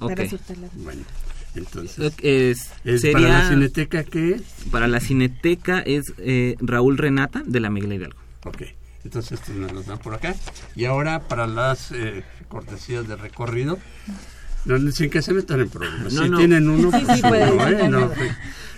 [0.00, 0.12] Ok.
[0.76, 1.02] bueno
[1.54, 6.98] entonces Es, es sería- para la cineteca qué es Para la cineteca es eh, Raúl
[6.98, 8.18] Renata de la Miguel Hidalgo.
[8.44, 8.62] Ok,
[9.04, 10.34] entonces estos nos los dan por acá.
[10.76, 13.78] Y ahora para las eh, cortesías de recorrido,
[14.64, 16.12] no, sin que se metan en problemas.
[16.12, 16.38] No, si no.
[16.38, 17.90] tienen uno, pues sí, ¿eh?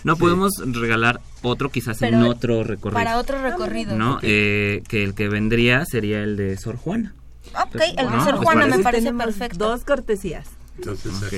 [0.04, 2.94] no, podemos regalar otro quizás en otro recorrido.
[2.98, 3.96] para otro recorrido.
[3.96, 7.14] No, eh, que el que vendría sería el de Sor Juana.
[7.54, 9.12] Ok, el de No, Sor ¿les Juana me parece?
[9.12, 9.58] perfecto.
[9.58, 10.46] Dos cortesías.
[10.76, 11.32] Entonces, ok.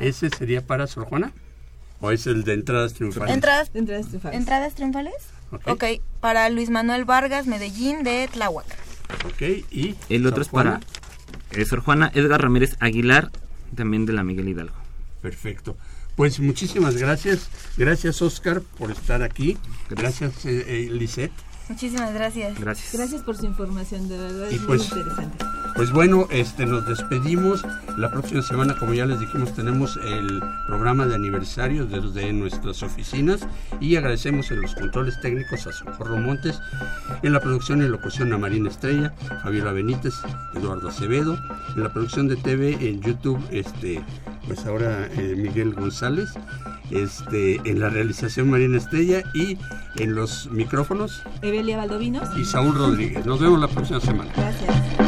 [0.00, 1.32] ¿ese sería para Sor Juana?
[2.00, 3.34] ¿O es el de entradas triunfales?
[3.34, 4.38] Entradas, Entradas triunfales.
[4.38, 5.14] ¿Entradas triunfales?
[5.50, 5.62] Ok.
[5.68, 5.84] ok,
[6.20, 8.66] para Luis Manuel Vargas, Medellín, de Tláhuac.
[9.26, 10.80] Ok, y El otro es para
[11.52, 13.30] eh, Sor Juana Edgar Ramírez Aguilar,
[13.74, 14.74] también de la Miguel Hidalgo.
[15.22, 15.76] Perfecto.
[16.16, 17.48] Pues muchísimas gracias.
[17.76, 19.56] Gracias, Oscar, por estar aquí.
[19.88, 21.32] Gracias, eh, eh, Lisette.
[21.68, 22.58] Muchísimas gracias.
[22.58, 22.92] Gracias.
[22.92, 25.44] Gracias por su información, de verdad Y es pues- muy interesante.
[25.74, 27.64] Pues bueno, este nos despedimos.
[27.96, 33.46] La próxima semana, como ya les dijimos, tenemos el programa de aniversario desde nuestras oficinas
[33.80, 36.60] y agradecemos en los controles técnicos a Socorro Montes,
[37.22, 39.12] en la producción y locución a Marina Estrella,
[39.42, 40.14] Fabiola Benítez,
[40.54, 41.38] Eduardo Acevedo,
[41.76, 44.02] en la producción de TV en YouTube, este,
[44.46, 46.30] pues ahora eh, Miguel González,
[46.90, 49.58] este, en la realización Marina Estrella y
[49.96, 52.36] en los micrófonos Evelia Valdovinos.
[52.36, 53.26] y Saúl Rodríguez.
[53.26, 54.30] Nos vemos la próxima semana.
[54.36, 55.07] Gracias.